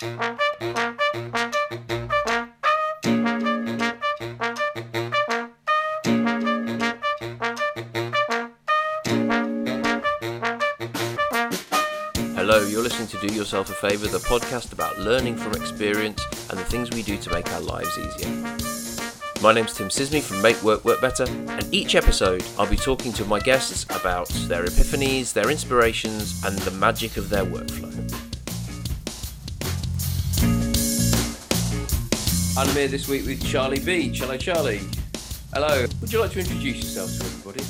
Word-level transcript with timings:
Hello, 0.00 0.10
you're 12.64 12.80
listening 12.80 13.08
to 13.08 13.18
Do 13.26 13.34
Yourself 13.34 13.70
a 13.70 13.74
Favour, 13.74 14.06
the 14.06 14.18
podcast 14.18 14.72
about 14.72 14.96
learning 15.00 15.36
from 15.36 15.54
experience 15.54 16.22
and 16.48 16.60
the 16.60 16.64
things 16.64 16.90
we 16.90 17.02
do 17.02 17.16
to 17.16 17.32
make 17.32 17.52
our 17.52 17.60
lives 17.60 17.98
easier. 17.98 18.30
My 19.42 19.52
name's 19.52 19.74
Tim 19.74 19.88
Sisney 19.88 20.22
from 20.22 20.40
Make 20.40 20.62
Work 20.62 20.84
Work 20.84 21.00
Better, 21.00 21.24
and 21.24 21.74
each 21.74 21.96
episode 21.96 22.44
I'll 22.56 22.70
be 22.70 22.76
talking 22.76 23.12
to 23.14 23.24
my 23.24 23.40
guests 23.40 23.82
about 23.84 24.28
their 24.46 24.64
epiphanies, 24.64 25.32
their 25.32 25.50
inspirations, 25.50 26.40
and 26.44 26.56
the 26.60 26.70
magic 26.70 27.16
of 27.16 27.30
their 27.30 27.44
workflow. 27.44 28.07
I'm 32.58 32.66
here 32.70 32.88
this 32.88 33.06
week 33.06 33.24
with 33.24 33.46
Charlie 33.46 33.78
Beech. 33.78 34.18
Hello, 34.18 34.36
Charlie. 34.36 34.80
Hello. 35.54 35.86
Would 36.00 36.12
you 36.12 36.18
like 36.18 36.32
to 36.32 36.40
introduce 36.40 36.78
yourself 36.78 37.16
to 37.16 37.24
everybody? 37.24 37.64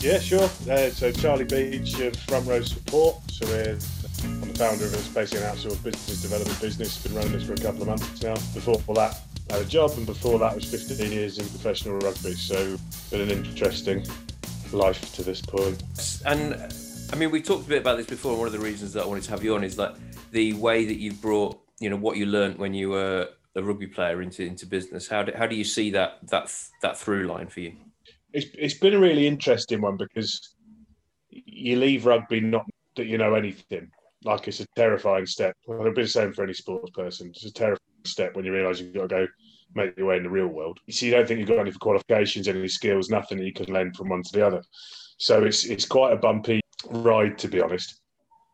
Yeah, 0.00 0.18
sure. 0.18 0.44
Uh, 0.66 0.88
so 0.88 1.12
Charlie 1.12 1.44
Beech 1.44 2.00
of 2.00 2.16
Front 2.16 2.46
Row 2.46 2.62
Support. 2.62 3.16
So 3.30 3.44
we're, 3.48 3.76
I'm 4.24 4.40
the 4.40 4.58
founder 4.58 4.86
of 4.86 4.94
a 4.94 5.14
basically 5.14 5.44
an 5.44 5.54
outsourced 5.54 5.84
business 5.84 6.22
development 6.22 6.58
business. 6.58 6.96
Been 7.02 7.14
running 7.14 7.32
this 7.32 7.44
for 7.44 7.52
a 7.52 7.58
couple 7.58 7.82
of 7.82 7.88
months 7.88 8.22
now. 8.22 8.32
Before 8.54 8.78
that, 8.94 9.20
I 9.50 9.56
had 9.58 9.62
a 9.62 9.66
job, 9.66 9.90
and 9.98 10.06
before 10.06 10.38
that 10.38 10.54
was 10.54 10.64
15 10.70 11.12
years 11.12 11.36
in 11.36 11.46
professional 11.46 11.98
rugby. 11.98 12.32
So 12.32 12.78
been 13.10 13.20
an 13.20 13.30
interesting 13.30 14.06
life 14.72 15.14
to 15.16 15.22
this 15.22 15.42
point. 15.42 15.82
And 16.24 16.54
I 17.12 17.16
mean, 17.16 17.30
we 17.30 17.42
talked 17.42 17.66
a 17.66 17.68
bit 17.68 17.82
about 17.82 17.98
this 17.98 18.06
before. 18.06 18.38
One 18.38 18.46
of 18.46 18.54
the 18.54 18.58
reasons 18.58 18.94
that 18.94 19.02
I 19.02 19.06
wanted 19.06 19.24
to 19.24 19.30
have 19.32 19.44
you 19.44 19.54
on 19.54 19.64
is 19.64 19.76
that 19.76 19.96
the 20.30 20.54
way 20.54 20.86
that 20.86 20.96
you've 20.96 21.20
brought, 21.20 21.60
you 21.78 21.90
know, 21.90 21.96
what 21.96 22.16
you 22.16 22.24
learned 22.24 22.56
when 22.56 22.72
you 22.72 22.88
were 22.88 23.28
a 23.56 23.62
rugby 23.62 23.86
player 23.86 24.22
into 24.22 24.44
into 24.44 24.66
business. 24.66 25.08
How 25.08 25.22
do 25.22 25.32
how 25.36 25.46
do 25.46 25.56
you 25.56 25.64
see 25.64 25.90
that 25.90 26.18
that 26.28 26.54
that 26.82 26.98
through 26.98 27.26
line 27.26 27.48
for 27.48 27.60
you? 27.60 27.74
It's 28.32 28.46
it's 28.54 28.74
been 28.74 28.94
a 28.94 28.98
really 28.98 29.26
interesting 29.26 29.80
one 29.80 29.96
because 29.96 30.54
you 31.30 31.76
leave 31.76 32.06
rugby 32.06 32.40
not 32.40 32.66
that 32.96 33.06
you 33.06 33.18
know 33.18 33.34
anything. 33.34 33.90
Like 34.24 34.48
it's 34.48 34.60
a 34.60 34.66
terrifying 34.76 35.26
step. 35.26 35.56
Well, 35.66 35.80
it'll 35.80 35.92
be 35.92 36.02
the 36.02 36.08
same 36.08 36.32
for 36.32 36.44
any 36.44 36.54
sports 36.54 36.90
person. 36.90 37.28
It's 37.28 37.44
a 37.44 37.52
terrifying 37.52 37.80
step 38.04 38.34
when 38.34 38.44
you 38.44 38.52
realise 38.52 38.80
you've 38.80 38.94
got 38.94 39.08
to 39.08 39.08
go 39.08 39.26
make 39.74 39.96
your 39.96 40.06
way 40.06 40.16
in 40.16 40.22
the 40.22 40.30
real 40.30 40.46
world. 40.46 40.78
So 40.90 41.06
you 41.06 41.12
don't 41.12 41.26
think 41.26 41.40
you've 41.40 41.48
got 41.48 41.58
any 41.58 41.72
qualifications, 41.72 42.48
any 42.48 42.66
skills, 42.68 43.10
nothing 43.10 43.38
that 43.38 43.44
you 43.44 43.52
can 43.52 43.72
lend 43.72 43.96
from 43.96 44.08
one 44.08 44.22
to 44.22 44.32
the 44.32 44.46
other. 44.46 44.62
So 45.18 45.44
it's 45.44 45.64
it's 45.64 45.86
quite 45.86 46.12
a 46.12 46.16
bumpy 46.16 46.60
ride 46.90 47.38
to 47.38 47.48
be 47.48 47.60
honest. 47.60 48.00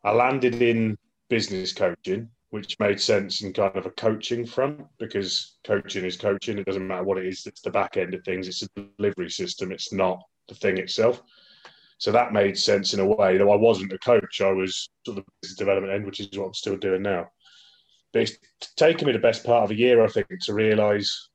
I 0.05 0.13
landed 0.13 0.61
in 0.63 0.97
business 1.29 1.73
coaching, 1.73 2.29
which 2.51 2.79
made 2.81 3.01
sense 3.01 3.43
in 3.43 3.53
kind 3.53 3.77
of 3.77 3.87
a 3.87 3.91
coaching 3.91 4.45
front 4.45 4.81
because 4.99 5.57
coaching 5.65 6.05
is 6.05 6.17
coaching. 6.17 6.59
It 6.59 6.67
doesn't 6.67 6.87
matter 6.87 7.05
what 7.05 7.19
it 7.19 7.27
is, 7.27 7.47
it's 7.47 7.63
the 7.63 7.71
back 7.71 7.97
end 7.97 8.13
of 8.13 8.25
things, 8.25 8.49
it's 8.49 8.63
a 8.63 8.69
delivery 8.99 9.31
system, 9.31 9.71
it's 9.73 9.93
not 9.93 10.21
the 10.49 10.55
thing 10.57 10.79
itself. 10.79 11.23
So 11.99 12.11
that 12.13 12.33
made 12.33 12.59
sense 12.59 12.93
in 12.93 13.01
a 13.01 13.07
way, 13.07 13.37
though 13.37 13.53
I 13.53 13.57
wasn't 13.57 13.93
a 13.93 13.99
coach, 13.99 14.41
I 14.41 14.53
was 14.53 14.89
sort 15.05 15.19
of 15.19 15.25
the 15.25 15.31
business 15.43 15.59
development 15.59 15.93
end, 15.93 16.07
which 16.07 16.19
is 16.19 16.29
what 16.37 16.47
I'm 16.47 16.55
still 16.55 16.77
doing 16.77 17.03
now. 17.03 17.29
But 18.13 18.23
it's 18.23 18.37
taken 18.77 19.07
me 19.07 19.13
the 19.13 19.19
best 19.19 19.45
part 19.45 19.65
of 19.65 19.71
a 19.71 19.79
year, 19.79 20.03
I 20.03 20.09
think, 20.09 20.27
to 20.43 20.55
realise 20.55 21.29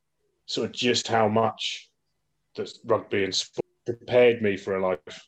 sort 0.48 0.66
of 0.66 0.74
just 0.74 1.08
how 1.08 1.30
much 1.30 1.90
that 2.56 2.70
rugby 2.84 3.24
and 3.24 3.34
sport 3.34 3.66
prepared 3.86 4.42
me 4.42 4.58
for 4.58 4.76
a 4.76 4.86
life 4.86 5.28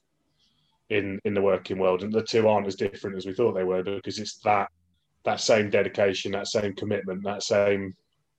in 0.89 1.19
in 1.23 1.33
the 1.33 1.41
working 1.41 1.77
world. 1.77 2.03
And 2.03 2.11
the 2.11 2.23
two 2.23 2.47
aren't 2.47 2.67
as 2.67 2.75
different 2.75 3.15
as 3.15 3.25
we 3.25 3.33
thought 3.33 3.53
they 3.53 3.63
were 3.63 3.83
because 3.83 4.19
it's 4.19 4.39
that 4.39 4.69
that 5.27 5.41
same 5.41 5.69
dedication, 5.69 6.31
that 6.31 6.47
same 6.47 6.73
commitment, 6.73 7.21
that 7.25 7.43
same 7.43 7.93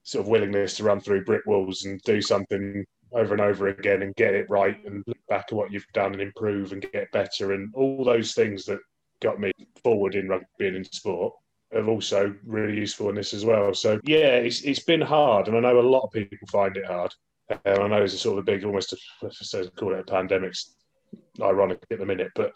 sort 0.04 0.24
of 0.24 0.28
willingness 0.28 0.74
to 0.74 0.84
run 0.84 0.98
through 0.98 1.22
brick 1.22 1.44
walls 1.44 1.84
and 1.84 2.00
do 2.00 2.22
something 2.22 2.82
over 3.12 3.34
and 3.34 3.42
over 3.42 3.68
again 3.68 4.00
and 4.00 4.16
get 4.16 4.32
it 4.32 4.48
right 4.48 4.82
and 4.86 5.04
look 5.06 5.18
back 5.28 5.44
at 5.50 5.54
what 5.54 5.70
you've 5.70 5.84
done 5.92 6.14
and 6.14 6.22
improve 6.22 6.72
and 6.72 6.90
get 6.90 7.12
better 7.12 7.52
and 7.52 7.70
all 7.74 8.02
those 8.02 8.32
things 8.32 8.64
that 8.64 8.78
got 9.20 9.38
me 9.38 9.52
forward 9.84 10.14
in 10.14 10.28
rugby 10.28 10.66
and 10.66 10.76
in 10.76 10.84
sport 10.84 11.34
are 11.74 11.86
also 11.86 12.34
really 12.46 12.78
useful 12.78 13.10
in 13.10 13.16
this 13.16 13.34
as 13.34 13.44
well. 13.44 13.74
So 13.74 14.00
yeah, 14.04 14.36
it's 14.36 14.62
it's 14.62 14.82
been 14.82 15.02
hard, 15.02 15.48
and 15.48 15.56
I 15.58 15.60
know 15.60 15.80
a 15.80 15.82
lot 15.82 16.04
of 16.04 16.12
people 16.12 16.48
find 16.50 16.74
it 16.74 16.86
hard. 16.86 17.12
Uh, 17.50 17.56
and 17.66 17.82
I 17.82 17.88
know 17.88 18.02
it's 18.02 18.14
a 18.14 18.18
sort 18.18 18.38
of 18.38 18.44
a 18.44 18.50
big, 18.50 18.64
almost 18.64 18.94
a, 18.94 19.70
call 19.76 19.92
it 19.92 20.00
a 20.00 20.04
pandemic, 20.04 20.54
ironic 21.42 21.84
at 21.90 21.98
the 21.98 22.06
minute. 22.06 22.30
But 22.34 22.52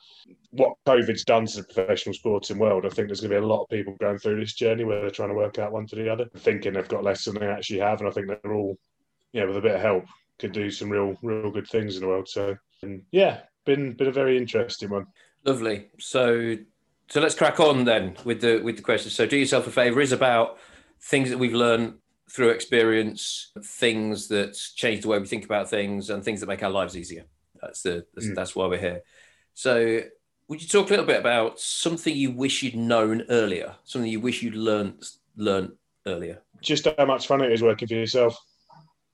what 0.51 0.75
COVID's 0.87 1.25
done 1.25 1.47
to 1.47 1.59
the 1.59 1.65
professional 1.65 2.15
sporting 2.15 2.59
world, 2.59 2.87
I 2.87 2.89
think 2.89 3.09
there's 3.09 3.21
going 3.21 3.31
to 3.31 3.41
be 3.41 3.45
a 3.45 3.47
lot 3.47 3.63
of 3.63 3.69
people 3.69 3.97
going 4.01 4.19
through 4.19 4.41
this 4.41 4.55
journey 4.55 4.85
where 4.85 5.01
they're 5.01 5.11
trying 5.11 5.31
to 5.31 5.35
work 5.35 5.59
out 5.59 5.73
one 5.73 5.87
to 5.87 5.97
the 5.97 6.09
other, 6.09 6.27
thinking 6.39 6.73
they've 6.73 6.89
got 6.89 7.05
less 7.05 7.25
than 7.25 7.35
they 7.35 7.47
actually 7.47 7.81
have, 7.81 8.01
and 8.01 8.09
I 8.09 8.13
think 8.13 8.29
they're 8.29 8.55
all, 8.55 8.77
yeah, 9.33 9.45
with 9.45 9.57
a 9.57 9.61
bit 9.61 9.77
of 9.77 9.81
help, 9.81 10.05
could 10.39 10.53
do 10.53 10.71
some 10.71 10.91
real, 10.91 11.17
real 11.23 11.51
good 11.51 11.69
things 11.69 11.97
in 11.97 12.03
the 12.03 12.09
world. 12.09 12.29
So, 12.29 12.57
and 12.83 13.03
yeah, 13.13 13.41
been 13.65 13.93
been 13.95 14.09
a 14.09 14.13
very 14.13 14.37
interesting 14.37 14.91
one. 14.91 15.07
Lovely. 15.45 15.87
So 15.99 16.57
so 17.09 17.21
let's 17.21 17.35
crack 17.35 17.61
on 17.61 17.85
then 17.85 18.17
with 18.25 18.41
the 18.41 18.61
with 18.61 18.77
the 18.77 18.83
questions. 18.83 19.15
So 19.15 19.27
do 19.27 19.37
yourself 19.37 19.67
a 19.67 19.71
favor 19.71 20.01
is 20.01 20.13
about 20.13 20.59
things 21.01 21.31
that 21.31 21.39
we've 21.39 21.55
learned 21.55 21.95
through 22.31 22.51
experience, 22.51 23.53
things 23.63 24.29
that 24.29 24.55
change 24.77 25.03
the 25.03 25.09
way 25.09 25.19
we 25.19 25.27
think 25.27 25.45
about 25.45 25.69
things, 25.69 26.09
and 26.09 26.25
things 26.25 26.41
that 26.41 26.47
make 26.47 26.63
our 26.63 26.71
lives 26.71 26.97
easier. 26.97 27.25
That's 27.63 27.83
the 27.83 28.05
that's, 28.15 28.29
mm. 28.29 28.35
that's 28.35 28.57
why 28.57 28.67
we're 28.67 28.79
here. 28.79 29.03
So 29.55 30.03
would 30.49 30.61
you 30.61 30.69
talk 30.69 30.89
a 30.89 30.91
little 30.91 31.07
bit 31.07 31.21
about 31.21 31.61
something 31.61 32.15
you 32.15 32.33
wish 32.33 32.63
you'd 32.63 32.77
known 32.77 33.25
earlier, 33.31 33.77
something 33.85 34.11
you 34.11 34.21
wish 34.21 34.43
you'd 34.43 34.55
learned 34.55 35.03
learned 35.37 35.73
earlier? 36.07 36.43
Just 36.61 36.87
how 36.99 37.07
much 37.07 37.27
fun 37.27 37.43
it 37.43 37.53
is 37.53 37.63
working 37.63 37.89
for 37.89 37.95
yourself. 37.95 38.37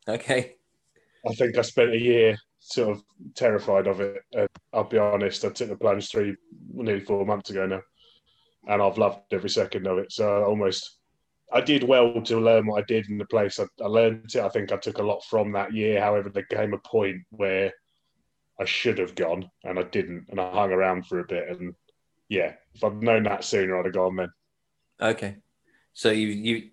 Okay. 0.08 0.56
I 1.28 1.34
think 1.34 1.58
I 1.58 1.62
spent 1.62 1.90
a 1.92 2.00
year 2.00 2.36
sort 2.58 2.90
of 2.96 3.02
terrified 3.34 3.86
of 3.86 4.00
it. 4.00 4.16
Uh, 4.36 4.46
I'll 4.72 4.84
be 4.84 4.98
honest, 4.98 5.44
I 5.44 5.50
took 5.50 5.68
the 5.68 5.76
plunge 5.76 6.10
three, 6.10 6.34
nearly 6.72 7.00
four 7.00 7.24
months 7.26 7.50
ago 7.50 7.66
now, 7.66 7.82
and 8.66 8.82
I've 8.82 8.98
loved 8.98 9.32
every 9.32 9.50
second 9.50 9.86
of 9.86 9.98
it. 9.98 10.12
So 10.12 10.40
I 10.40 10.44
almost, 10.44 10.98
I 11.52 11.60
did 11.60 11.82
well 11.82 12.20
to 12.22 12.40
learn 12.40 12.66
what 12.66 12.82
I 12.82 12.84
did 12.86 13.08
in 13.08 13.18
the 13.18 13.26
place. 13.26 13.58
I, 13.58 13.64
I 13.82 13.86
learned 13.86 14.34
it. 14.34 14.40
I 14.40 14.48
think 14.48 14.72
I 14.72 14.76
took 14.76 14.98
a 14.98 15.02
lot 15.02 15.24
from 15.24 15.52
that 15.52 15.72
year. 15.72 16.00
However, 16.00 16.30
there 16.30 16.44
came 16.44 16.74
a 16.74 16.78
point 16.78 17.18
where 17.30 17.72
I 18.60 18.64
should 18.64 18.98
have 18.98 19.14
gone 19.14 19.50
and 19.64 19.78
I 19.78 19.82
didn't, 19.84 20.26
and 20.30 20.40
I 20.40 20.50
hung 20.50 20.72
around 20.72 21.06
for 21.06 21.20
a 21.20 21.26
bit. 21.26 21.48
And 21.48 21.74
yeah, 22.28 22.54
if 22.74 22.84
I'd 22.84 23.02
known 23.02 23.24
that 23.24 23.44
sooner, 23.44 23.78
I'd 23.78 23.86
have 23.86 23.94
gone 23.94 24.16
then. 24.16 24.30
Okay, 25.00 25.36
so 25.92 26.10
you 26.10 26.28
you 26.28 26.70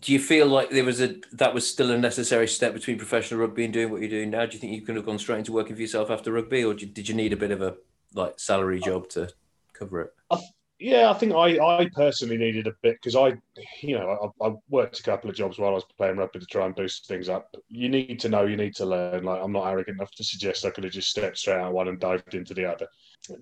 do 0.00 0.12
you 0.12 0.18
feel 0.18 0.46
like 0.46 0.70
there 0.70 0.84
was 0.84 1.00
a 1.00 1.16
that 1.32 1.54
was 1.54 1.68
still 1.68 1.90
a 1.90 1.98
necessary 1.98 2.48
step 2.48 2.74
between 2.74 2.98
professional 2.98 3.40
rugby 3.40 3.64
and 3.64 3.72
doing 3.72 3.90
what 3.90 4.00
you're 4.00 4.10
doing 4.10 4.30
now? 4.30 4.46
Do 4.46 4.54
you 4.54 4.58
think 4.58 4.72
you 4.72 4.82
could 4.82 4.96
have 4.96 5.06
gone 5.06 5.18
straight 5.18 5.38
into 5.38 5.52
working 5.52 5.74
for 5.74 5.82
yourself 5.82 6.10
after 6.10 6.32
rugby, 6.32 6.64
or 6.64 6.74
did 6.74 7.08
you 7.08 7.14
need 7.14 7.32
a 7.32 7.36
bit 7.36 7.50
of 7.50 7.62
a 7.62 7.76
like 8.14 8.38
salary 8.38 8.80
job 8.80 9.08
to 9.10 9.28
cover 9.72 10.02
it? 10.02 10.10
I, 10.30 10.38
yeah, 10.82 11.10
I 11.10 11.14
think 11.14 11.32
I, 11.32 11.58
I 11.58 11.88
personally 11.94 12.36
needed 12.36 12.66
a 12.66 12.72
bit 12.82 12.96
because 12.96 13.14
I, 13.14 13.38
you 13.80 13.96
know, 13.96 14.32
I, 14.40 14.48
I, 14.48 14.52
worked 14.68 14.98
a 14.98 15.02
couple 15.02 15.30
of 15.30 15.36
jobs 15.36 15.58
while 15.58 15.70
I 15.70 15.74
was 15.74 15.84
playing 15.96 16.16
rugby 16.16 16.40
to 16.40 16.46
try 16.46 16.66
and 16.66 16.74
boost 16.74 17.06
things 17.06 17.28
up. 17.28 17.54
You 17.68 17.88
need 17.88 18.18
to 18.20 18.28
know, 18.28 18.44
you 18.44 18.56
need 18.56 18.74
to 18.76 18.86
learn. 18.86 19.22
Like 19.24 19.40
I'm 19.42 19.52
not 19.52 19.68
arrogant 19.68 19.98
enough 19.98 20.10
to 20.16 20.24
suggest 20.24 20.64
I 20.64 20.70
could 20.70 20.84
have 20.84 20.92
just 20.92 21.10
stepped 21.10 21.38
straight 21.38 21.60
out 21.60 21.72
one 21.72 21.88
and 21.88 22.00
dived 22.00 22.34
into 22.34 22.52
the 22.52 22.64
other. 22.64 22.88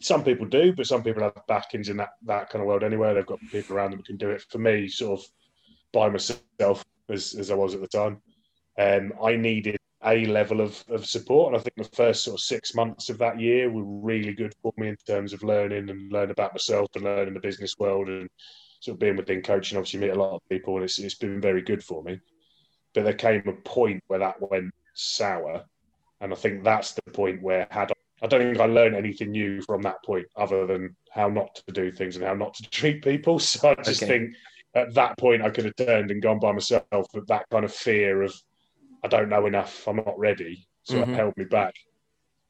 Some 0.01 0.23
people 0.23 0.47
do, 0.47 0.75
but 0.75 0.87
some 0.87 1.03
people 1.03 1.23
have 1.23 1.35
backings 1.49 1.89
in 1.89 1.97
that 1.97 2.11
that 2.27 2.51
kind 2.51 2.61
of 2.61 2.69
world 2.69 2.85
anyway. 2.85 3.15
They've 3.15 3.25
got 3.25 3.41
people 3.51 3.77
around 3.77 3.93
them 3.93 4.01
who 4.01 4.05
can 4.05 4.19
do 4.19 4.31
it. 4.31 4.43
For 4.51 4.59
me, 4.59 4.89
sort 4.89 5.21
of 5.21 5.27
by 5.93 6.11
myself 6.11 6.85
as, 7.09 7.35
as 7.35 7.51
I 7.51 7.55
was 7.55 7.75
at 7.75 7.81
the 7.81 7.89
time. 7.89 8.21
Um, 8.79 9.13
I 9.23 9.37
needed 9.37 9.80
a 10.05 10.25
level 10.27 10.61
of, 10.61 10.83
of 10.89 11.07
support. 11.07 11.53
And 11.53 11.61
I 11.61 11.63
think 11.63 11.77
the 11.77 11.97
first 11.97 12.25
sort 12.25 12.39
of 12.39 12.45
six 12.45 12.75
months 12.75 13.11
of 13.11 13.19
that 13.19 13.39
year 13.39 13.71
were 13.71 13.85
really 13.85 14.33
good 14.33 14.55
for 14.63 14.73
me 14.77 14.89
in 14.89 14.97
terms 15.07 15.33
of 15.33 15.43
learning 15.43 15.91
and 15.91 16.11
learning 16.11 16.31
about 16.31 16.55
myself 16.55 16.89
and 16.95 17.05
learning 17.05 17.35
the 17.35 17.41
business 17.41 17.77
world 17.79 18.09
and 18.09 18.29
sort 18.81 18.95
of 18.95 19.01
being 19.01 19.17
within 19.17 19.43
coaching. 19.43 19.77
Obviously, 19.77 20.01
meet 20.01 20.11
a 20.11 20.15
lot 20.15 20.35
of 20.35 20.49
people 20.49 20.77
and 20.77 20.85
it's, 20.85 20.99
it's 20.99 21.17
been 21.17 21.41
very 21.41 21.63
good 21.63 21.85
for 21.85 22.03
me. 22.03 22.19
But 22.95 23.05
there 23.05 23.15
came 23.15 23.43
a 23.47 23.53
point 23.53 24.03
where 24.07 24.19
that 24.21 24.41
went 24.51 24.73
sour. 24.95 25.65
And 26.21 26.33
I 26.33 26.37
think 26.37 26.65
that's 26.65 26.93
the 26.93 27.03
point 27.03 27.43
where 27.43 27.67
had 27.71 27.93
I, 27.93 28.25
I 28.25 28.27
don't 28.27 28.41
think 28.41 28.61
I 28.61 28.67
learned 28.67 28.97
anything 28.97 29.31
new 29.31 29.63
from 29.63 29.83
that 29.83 30.03
point 30.05 30.27
other 30.37 30.67
than 30.67 30.97
how 31.11 31.29
not 31.29 31.55
to 31.67 31.73
do 31.73 31.91
things 31.93 32.17
and 32.17 32.25
how 32.25 32.35
not 32.35 32.55
to 32.55 32.63
treat 32.71 33.03
people. 33.03 33.39
So 33.39 33.71
I 33.71 33.83
just 33.83 34.03
okay. 34.03 34.19
think 34.19 34.35
at 34.75 34.95
that 34.95 35.19
point 35.19 35.43
I 35.43 35.51
could 35.51 35.67
have 35.67 35.77
turned 35.77 36.11
and 36.11 36.23
gone 36.23 36.39
by 36.39 36.53
myself, 36.53 37.07
but 37.13 37.27
that 37.29 37.47
kind 37.51 37.65
of 37.65 37.75
fear 37.75 38.23
of 38.23 38.35
I 39.03 39.09
don't 39.09 39.29
know 39.29 39.47
enough, 39.47 39.87
I'm 39.87 39.97
not 39.97 40.19
ready, 40.19 40.67
so 40.83 40.97
mm-hmm. 40.97 41.13
it 41.13 41.17
held 41.17 41.37
me 41.37 41.45
back. 41.45 41.75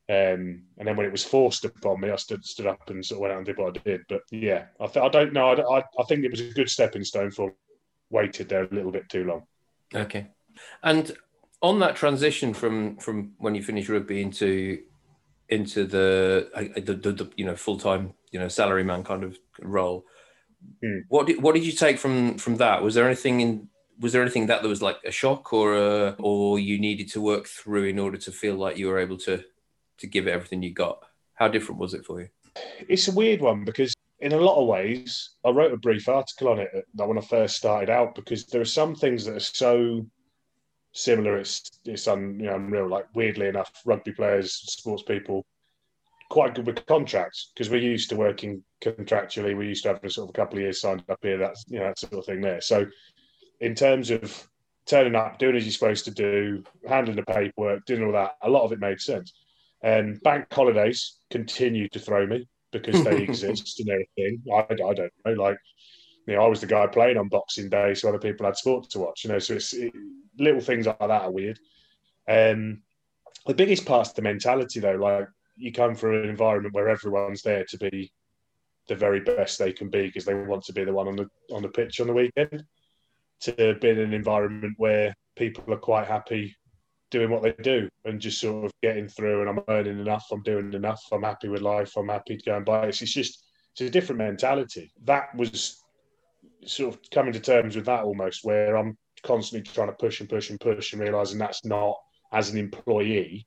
Um, 0.08 0.64
and 0.79 0.87
then 0.87 0.97
when 0.97 1.06
it 1.06 1.12
was 1.12 1.25
forced 1.25 1.64
upon 1.64 2.00
me, 2.00 2.11
I 2.11 2.17
stood 2.17 2.44
stood 2.44 2.67
up 2.67 2.91
and 2.91 3.05
sort 3.05 3.19
of 3.19 3.23
went 3.23 3.32
out 3.32 3.38
and 3.38 3.47
did 3.47 3.58
what 3.58 3.76
I 3.76 3.81
did. 3.85 4.00
But 4.08 4.23
yeah, 4.32 4.64
I, 4.81 4.87
th- 4.87 5.05
I 5.05 5.08
don't 5.08 5.32
know. 5.32 5.50
I, 5.50 5.79
I, 5.79 5.85
I 5.99 6.02
think 6.08 6.25
it 6.25 6.32
was 6.32 6.41
a 6.41 6.50
good 6.50 6.69
stepping 6.69 7.05
stone 7.05 7.31
for 7.31 7.55
waited 8.11 8.49
there 8.49 8.64
a 8.64 8.75
little 8.75 8.91
bit 8.91 9.08
too 9.08 9.25
long. 9.25 9.44
Okay, 9.94 10.26
and 10.82 11.12
on 11.62 11.79
that 11.79 11.94
transition 11.94 12.53
from 12.55 12.96
from 12.96 13.32
when 13.38 13.55
you 13.55 13.62
finished 13.62 13.88
rugby 13.88 14.20
into 14.20 14.81
into 15.49 15.85
the 15.85 16.50
the, 16.76 16.94
the, 16.94 17.12
the 17.12 17.31
you 17.37 17.44
know 17.44 17.55
full 17.55 17.79
time 17.79 18.14
you 18.32 18.41
know 18.41 18.49
salary 18.49 18.82
man 18.82 19.05
kind 19.05 19.23
of 19.23 19.38
role 19.61 20.05
Mm. 20.85 21.05
What 21.08 21.26
did 21.26 21.43
what 21.43 21.55
did 21.55 21.64
you 21.64 21.73
take 21.73 21.99
from 21.99 22.38
from 22.38 22.56
that? 22.56 22.82
Was 22.82 22.94
there 22.94 23.06
anything 23.06 23.41
in 23.41 23.69
was 24.00 24.12
there 24.12 24.23
anything 24.23 24.47
that 24.47 24.62
there 24.62 24.69
was 24.69 24.82
like 24.82 24.99
a 25.05 25.11
shock 25.11 25.52
or 25.52 25.76
a, 25.76 26.17
or 26.19 26.58
you 26.58 26.79
needed 26.79 27.11
to 27.11 27.20
work 27.20 27.47
through 27.47 27.85
in 27.85 27.99
order 27.99 28.17
to 28.17 28.32
feel 28.32 28.56
like 28.56 28.79
you 28.79 28.88
were 28.88 28.99
able 28.99 29.19
to 29.19 29.44
to 29.99 30.06
give 30.06 30.26
it 30.26 30.32
everything 30.32 30.62
you 30.62 30.73
got? 30.73 31.05
How 31.35 31.49
different 31.49 31.81
was 31.81 31.94
it 31.94 32.05
for 32.05 32.20
you? 32.20 32.29
It's 32.88 33.08
a 33.08 33.12
weird 33.12 33.41
one 33.41 33.64
because 33.64 33.94
in 34.20 34.32
a 34.32 34.41
lot 34.41 34.61
of 34.61 34.67
ways, 34.67 35.31
I 35.44 35.50
wrote 35.50 35.73
a 35.73 35.79
brief 35.79 36.08
article 36.08 36.49
on 36.49 36.58
it 36.58 36.70
when 36.94 37.19
I 37.19 37.23
first 37.23 37.56
started 37.56 37.91
out 37.91 38.14
because 38.14 38.47
there 38.47 38.61
are 38.61 38.67
some 38.67 38.94
things 38.94 39.25
that 39.25 39.37
are 39.37 39.41
so 39.41 40.06
similar. 40.93 41.37
It's 41.38 41.70
it's 41.85 42.08
un, 42.08 42.38
you 42.41 42.46
know, 42.46 42.56
unreal. 42.56 42.88
Like 42.88 43.06
weirdly 43.14 43.49
enough, 43.49 43.70
rugby 43.85 44.12
players, 44.12 44.53
sports 44.53 45.03
people, 45.03 45.44
quite 46.31 46.55
good 46.55 46.67
with 46.67 46.87
contracts 46.87 47.50
because 47.55 47.70
we're 47.70 47.81
used 47.81 48.08
to 48.11 48.17
working 48.17 48.62
contractually. 48.82 49.56
We 49.56 49.69
used 49.69 49.82
to 49.85 49.91
have 49.91 50.05
a 50.05 50.11
sort 50.11 50.29
of 50.29 50.31
a 50.31 50.38
couple 50.38 50.58
of 50.58 50.62
years 50.62 50.81
signed 50.81 51.05
up 51.08 51.19
here. 51.23 51.38
That's 51.38 51.64
you 51.69 51.79
know 51.79 51.87
that 51.87 51.99
sort 51.99 52.14
of 52.14 52.25
thing 52.25 52.41
there. 52.41 52.61
So 52.61 52.87
in 53.60 53.74
terms 53.74 54.10
of 54.10 54.48
turning 54.86 55.14
up, 55.14 55.38
doing 55.38 55.56
as 55.56 55.64
you're 55.64 55.72
supposed 55.72 56.04
to 56.06 56.10
do, 56.10 56.64
handling 56.88 57.16
the 57.16 57.22
paperwork, 57.22 57.84
doing 57.86 58.04
all 58.04 58.12
that, 58.12 58.32
a 58.42 58.50
lot 58.50 58.64
of 58.64 58.72
it 58.72 58.80
made 58.80 59.00
sense. 59.00 59.32
And 59.82 60.14
um, 60.14 60.20
bank 60.22 60.46
holidays 60.52 61.16
continue 61.30 61.88
to 61.90 61.98
throw 61.98 62.26
me 62.26 62.48
because 62.72 63.02
they 63.04 63.16
exist 63.22 63.80
and 63.80 63.88
they're 63.88 64.00
a 64.00 64.08
thing. 64.16 64.42
I, 64.52 64.66
I 64.70 64.94
don't 64.94 65.12
know. 65.24 65.32
Like, 65.32 65.58
you 66.26 66.34
know, 66.34 66.42
I 66.42 66.48
was 66.48 66.60
the 66.60 66.66
guy 66.66 66.86
playing 66.86 67.16
on 67.16 67.28
Boxing 67.28 67.68
Day, 67.68 67.94
so 67.94 68.08
other 68.08 68.18
people 68.18 68.46
had 68.46 68.56
sport 68.56 68.90
to 68.90 68.98
watch. 68.98 69.24
You 69.24 69.30
know, 69.30 69.38
so 69.38 69.54
it's 69.54 69.72
it, 69.72 69.92
little 70.38 70.60
things 70.60 70.86
like 70.86 70.98
that 70.98 71.10
are 71.10 71.30
weird. 71.30 71.58
Um, 72.28 72.82
the 73.46 73.54
biggest 73.54 73.86
part's 73.86 74.12
the 74.12 74.22
mentality, 74.22 74.80
though. 74.80 74.96
Like, 74.96 75.28
you 75.56 75.72
come 75.72 75.94
from 75.94 76.14
an 76.14 76.28
environment 76.28 76.74
where 76.74 76.88
everyone's 76.88 77.42
there 77.42 77.64
to 77.64 77.78
be 77.78 78.12
the 78.88 78.94
very 78.94 79.20
best 79.20 79.58
they 79.58 79.72
can 79.72 79.88
be 79.88 80.06
because 80.06 80.24
they 80.24 80.34
want 80.34 80.64
to 80.64 80.72
be 80.72 80.84
the 80.84 80.92
one 80.92 81.08
on 81.08 81.16
the 81.16 81.28
on 81.52 81.62
the 81.62 81.68
pitch 81.68 82.00
on 82.00 82.06
the 82.06 82.12
weekend. 82.12 82.64
To 83.42 83.75
be 83.81 83.88
in 83.88 83.98
an 83.98 84.12
environment 84.12 84.75
where 84.76 85.14
people 85.37 85.72
are 85.72 85.78
quite 85.78 86.06
happy 86.06 86.54
doing 87.10 87.31
what 87.31 87.42
they 87.42 87.52
do 87.62 87.88
and 88.04 88.20
just 88.20 88.40
sort 88.40 88.66
of 88.66 88.72
getting 88.82 89.08
through 89.08 89.40
and 89.40 89.50
I'm 89.50 89.64
earning 89.69 89.98
enough, 89.98 90.26
I'm 90.31 90.42
doing 90.42 90.72
enough, 90.75 91.02
I'm 91.10 91.22
happy 91.22 91.48
with 91.48 91.62
life, 91.62 91.96
I'm 91.96 92.08
happy 92.08 92.37
to 92.37 92.44
go 92.44 92.56
and 92.56 92.64
buy 92.64 92.87
it. 92.87 93.02
It's 93.02 93.12
just 93.12 93.44
it's 93.72 93.81
a 93.81 93.90
different 93.90 94.19
mentality. 94.19 94.92
That 95.04 95.34
was 95.34 95.82
sort 96.64 96.94
of 96.94 97.00
coming 97.10 97.32
to 97.32 97.40
terms 97.40 97.76
with 97.76 97.87
that 97.87 98.04
almost 98.04 98.44
where 98.44 98.76
I'm 98.76 98.96
constantly 99.22 99.70
trying 99.70 99.88
to 99.88 99.94
push 99.94 100.20
and 100.20 100.28
push 100.28 100.50
and 100.50 100.60
push 100.60 100.93
and 100.93 101.00
realizing 101.00 101.38
that's 101.38 101.64
not 101.64 101.96
as 102.32 102.50
an 102.50 102.58
employee, 102.58 103.46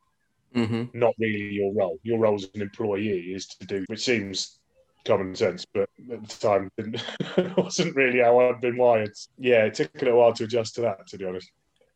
mm-hmm. 0.56 0.98
not 0.98 1.14
really 1.20 1.54
your 1.54 1.74
role. 1.74 2.00
Your 2.04 2.20
role 2.20 2.36
as 2.36 2.50
an 2.56 2.62
employee 2.62 3.34
is 3.34 3.48
to 3.48 3.66
do, 3.66 3.86
which 3.88 4.04
seems 4.04 4.60
common 5.06 5.36
sense, 5.36 5.66
but 5.66 5.90
at 6.12 6.28
the 6.28 6.36
time 6.40 6.70
it 6.78 7.58
wasn't 7.58 7.96
really 7.96 8.20
how 8.20 8.40
I'd 8.40 8.62
been 8.62 8.78
wired. 8.78 9.12
Yeah, 9.38 9.66
it 9.66 9.76
took 9.76 10.02
a 10.02 10.06
little 10.06 10.20
while 10.20 10.34
to 10.34 10.44
adjust 10.46 10.76
to 10.76 10.82
that, 10.82 11.08
to 11.08 11.18
be 11.18 11.26
honest. 11.26 11.52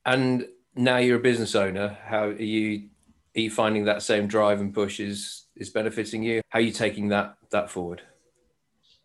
And 0.05 0.47
now 0.75 0.97
you're 0.97 1.17
a 1.17 1.21
business 1.21 1.55
owner. 1.55 1.97
How 2.05 2.25
are 2.25 2.41
you? 2.41 2.89
Are 3.35 3.41
you 3.41 3.51
finding 3.51 3.85
that 3.85 4.01
same 4.01 4.27
drive 4.27 4.61
and 4.61 4.73
push 4.73 4.99
is 4.99 5.45
is 5.55 5.69
benefiting 5.69 6.23
you? 6.23 6.41
How 6.49 6.59
are 6.59 6.63
you 6.63 6.71
taking 6.71 7.09
that 7.09 7.35
that 7.51 7.69
forward? 7.69 8.01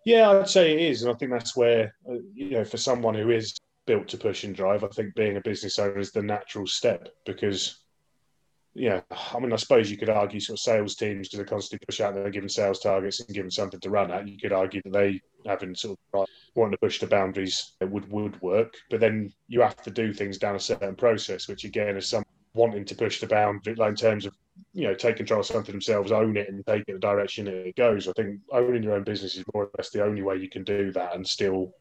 Yeah, 0.05 0.31
I'd 0.31 0.49
say 0.49 0.73
it 0.73 0.81
is, 0.81 1.03
and 1.03 1.13
I 1.13 1.15
think 1.15 1.31
that's 1.31 1.57
where 1.57 1.95
uh, 2.09 2.15
you 2.35 2.51
know, 2.51 2.65
for 2.65 2.77
someone 2.77 3.15
who 3.15 3.31
is 3.31 3.57
built 3.87 4.09
to 4.09 4.17
push 4.17 4.45
and 4.45 4.55
drive, 4.55 4.85
I 4.85 4.89
think 4.89 5.15
being 5.15 5.37
a 5.37 5.41
business 5.41 5.79
owner 5.79 5.99
is 5.99 6.13
the 6.13 6.23
natural 6.23 6.67
step 6.67 7.09
because 7.27 7.82
yeah, 8.75 9.03
I 9.11 9.39
mean, 9.39 9.53
I 9.53 9.57
suppose 9.57 9.91
you 9.91 9.99
could 9.99 10.09
argue 10.09 10.41
sort 10.41 10.59
of 10.59 10.63
sales 10.63 10.95
teams 10.95 11.29
because 11.29 11.39
they 11.39 11.49
constantly 11.49 11.85
push 11.87 12.01
out, 12.01 12.15
they're 12.15 12.31
given 12.31 12.49
sales 12.49 12.81
targets 12.81 13.21
and 13.21 13.35
given 13.35 13.51
something 13.51 13.81
to 13.81 13.91
run 13.91 14.11
at. 14.11 14.27
You 14.27 14.39
could 14.39 14.53
argue 14.53 14.81
that 14.85 14.93
they 14.93 15.21
having 15.47 15.75
sort 15.75 15.99
of 16.15 16.27
wanting 16.55 16.73
to 16.73 16.79
push 16.79 16.99
the 16.99 17.07
boundaries 17.07 17.75
would 17.83 18.11
would 18.11 18.41
work, 18.41 18.73
but 18.89 19.01
then 19.01 19.33
you 19.49 19.61
have 19.61 19.83
to 19.83 19.91
do 19.91 20.15
things 20.15 20.39
down 20.39 20.57
a 20.57 20.61
certain 20.61 20.97
process, 20.97 21.49
which 21.49 21.65
again 21.65 21.97
is 21.99 22.09
some 22.09 22.25
wanting 22.55 22.85
to 22.87 22.95
push 22.95 23.21
the 23.21 23.27
boundary, 23.27 23.75
like 23.75 23.91
in 23.91 23.97
terms 23.97 24.25
of 24.25 24.35
you 24.73 24.89
know 24.89 24.95
take 24.95 25.17
control 25.17 25.41
of 25.41 25.47
something 25.47 25.73
themselves, 25.73 26.11
own 26.11 26.37
it, 26.39 26.49
and 26.49 26.65
take 26.67 26.85
it 26.89 26.95
the 26.95 26.99
direction 26.99 27.49
it 27.49 27.77
goes. 27.77 28.09
I 28.09 28.13
think 28.13 28.41
owning 28.53 28.83
your 28.83 28.95
own 28.95 29.05
business 29.05 29.37
is 29.37 29.45
more 29.53 29.65
or 29.65 29.71
less 29.77 29.91
the 29.91 30.05
only 30.05 30.23
way 30.23 30.37
you 30.37 30.49
can 30.49 30.65
do 30.65 30.93
that 30.93 31.15
and 31.15 31.27
still 31.27 31.75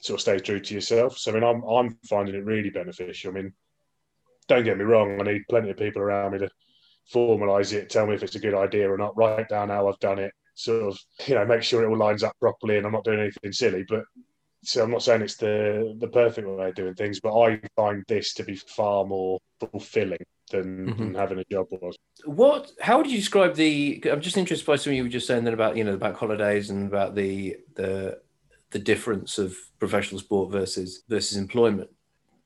sort 0.00 0.18
of 0.18 0.20
stay 0.20 0.38
true 0.38 0.60
to 0.60 0.74
yourself. 0.74 1.16
So 1.16 1.30
I 1.30 1.34
mean, 1.34 1.44
I'm 1.44 1.62
I'm 1.62 1.98
finding 2.06 2.34
it 2.34 2.44
really 2.44 2.70
beneficial. 2.70 3.30
I 3.30 3.34
mean 3.34 3.54
don't 4.48 4.64
get 4.64 4.78
me 4.78 4.84
wrong, 4.84 5.20
I 5.20 5.24
need 5.24 5.42
plenty 5.48 5.70
of 5.70 5.76
people 5.76 6.02
around 6.02 6.32
me 6.32 6.38
to 6.40 6.48
formalise 7.12 7.72
it, 7.72 7.90
tell 7.90 8.06
me 8.06 8.14
if 8.14 8.22
it's 8.22 8.36
a 8.36 8.40
good 8.40 8.54
idea 8.54 8.90
or 8.90 8.98
not, 8.98 9.16
write 9.16 9.48
down 9.48 9.68
how 9.68 9.88
I've 9.88 9.98
done 10.00 10.18
it, 10.18 10.32
sort 10.54 10.82
of, 10.82 10.98
you 11.26 11.34
know, 11.34 11.44
make 11.44 11.62
sure 11.62 11.82
it 11.82 11.88
all 11.88 11.96
lines 11.96 12.22
up 12.22 12.32
properly 12.40 12.78
and 12.78 12.86
I'm 12.86 12.92
not 12.92 13.04
doing 13.04 13.20
anything 13.20 13.52
silly. 13.52 13.84
But 13.88 14.04
so 14.62 14.82
I'm 14.82 14.90
not 14.90 15.02
saying 15.02 15.22
it's 15.22 15.36
the 15.36 15.94
the 15.98 16.08
perfect 16.08 16.48
way 16.48 16.68
of 16.68 16.74
doing 16.74 16.94
things, 16.94 17.20
but 17.20 17.38
I 17.38 17.60
find 17.76 18.02
this 18.08 18.32
to 18.34 18.44
be 18.44 18.56
far 18.56 19.04
more 19.04 19.38
fulfilling 19.60 20.24
than, 20.50 20.86
mm-hmm. 20.86 21.02
than 21.02 21.14
having 21.14 21.38
a 21.38 21.44
job 21.50 21.66
was. 21.70 21.96
What? 22.24 22.70
How 22.80 22.96
would 22.96 23.10
you 23.10 23.18
describe 23.18 23.54
the? 23.54 24.02
I'm 24.10 24.20
just 24.20 24.36
interested 24.36 24.66
by 24.66 24.76
something 24.76 24.96
you 24.96 25.02
were 25.02 25.08
just 25.08 25.26
saying 25.26 25.44
then 25.44 25.54
about 25.54 25.76
you 25.76 25.84
know 25.84 25.92
the 25.92 25.98
bank 25.98 26.16
holidays 26.16 26.70
and 26.70 26.86
about 26.86 27.14
the 27.14 27.56
the 27.74 28.20
the 28.70 28.78
difference 28.78 29.38
of 29.38 29.54
professional 29.78 30.20
sport 30.20 30.50
versus 30.50 31.02
versus 31.08 31.36
employment. 31.36 31.90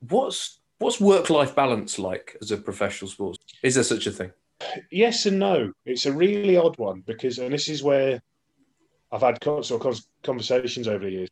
What's 0.01 0.61
What's 0.79 1.01
work 1.01 1.29
life 1.29 1.57
balance 1.57 1.99
like 1.99 2.37
as 2.41 2.53
a 2.53 2.57
professional 2.57 3.11
sports? 3.11 3.39
Is 3.63 3.75
there 3.75 3.85
such 3.85 4.07
a 4.07 4.13
thing? 4.13 4.33
Yes 4.91 5.27
and 5.27 5.39
no. 5.39 5.73
It's 5.85 6.07
a 6.07 6.13
really 6.13 6.57
odd 6.57 6.79
one 6.79 7.03
because, 7.05 7.39
and 7.39 7.53
this 7.53 7.69
is 7.69 7.83
where 7.83 8.23
I've 9.11 9.23
had 9.23 9.43
sort 9.43 9.85
of 9.85 10.01
conversations 10.23 10.87
over 10.87 11.05
the 11.05 11.11
years. 11.11 11.29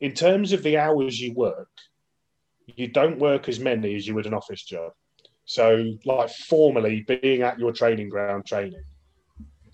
In 0.00 0.12
terms 0.12 0.52
of 0.52 0.62
the 0.62 0.76
hours 0.76 1.20
you 1.20 1.32
work, 1.34 1.68
you 2.66 2.88
don't 2.88 3.18
work 3.18 3.48
as 3.48 3.60
many 3.60 3.94
as 3.94 4.08
you 4.08 4.14
would 4.14 4.26
an 4.26 4.34
office 4.34 4.64
job. 4.64 4.92
So, 5.44 5.92
like 6.04 6.30
formally 6.30 7.02
being 7.02 7.42
at 7.42 7.58
your 7.58 7.72
training 7.72 8.08
ground 8.08 8.46
training, 8.46 8.82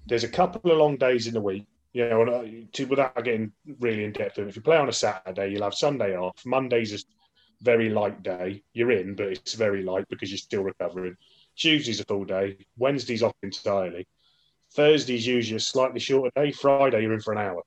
there's 0.07 0.25
a 0.25 0.29
couple 0.29 0.71
of 0.71 0.79
long 0.79 0.97
days 0.97 1.27
in 1.27 1.35
the 1.35 1.41
week. 1.41 1.67
You 1.93 2.09
know, 2.09 2.23
uh, 2.23 2.47
to, 2.73 2.85
without 2.85 3.25
getting 3.25 3.53
really 3.79 4.05
in 4.05 4.13
depth, 4.13 4.39
if 4.39 4.57
you 4.57 4.63
play 4.63 4.77
on 4.77 4.89
a 4.89 4.93
Saturday, 4.93 5.53
you'll 5.53 5.63
have 5.63 5.75
Sunday 5.75 6.17
off. 6.17 6.35
Mondays 6.45 6.93
is 6.93 7.07
very 7.63 7.91
light 7.91 8.23
day. 8.23 8.63
You're 8.73 8.93
in, 8.93 9.15
but 9.15 9.29
it's 9.29 9.55
very 9.55 9.83
light 9.83 10.07
because 10.09 10.31
you're 10.31 10.39
still 10.39 10.63
recovering. 10.63 11.17
Tuesday's 11.57 12.01
a 12.01 12.05
full 12.05 12.25
day. 12.25 12.59
Wednesday's 12.79 13.23
off 13.23 13.35
entirely. 13.43 14.07
Thursday's 14.73 15.27
usually 15.27 15.57
a 15.57 15.61
slightly 15.61 16.01
shorter 16.01 16.31
day. 16.35 16.53
Friday, 16.53 17.03
you're 17.03 17.13
in 17.13 17.21
for 17.21 17.33
an 17.33 17.39
hour. 17.39 17.63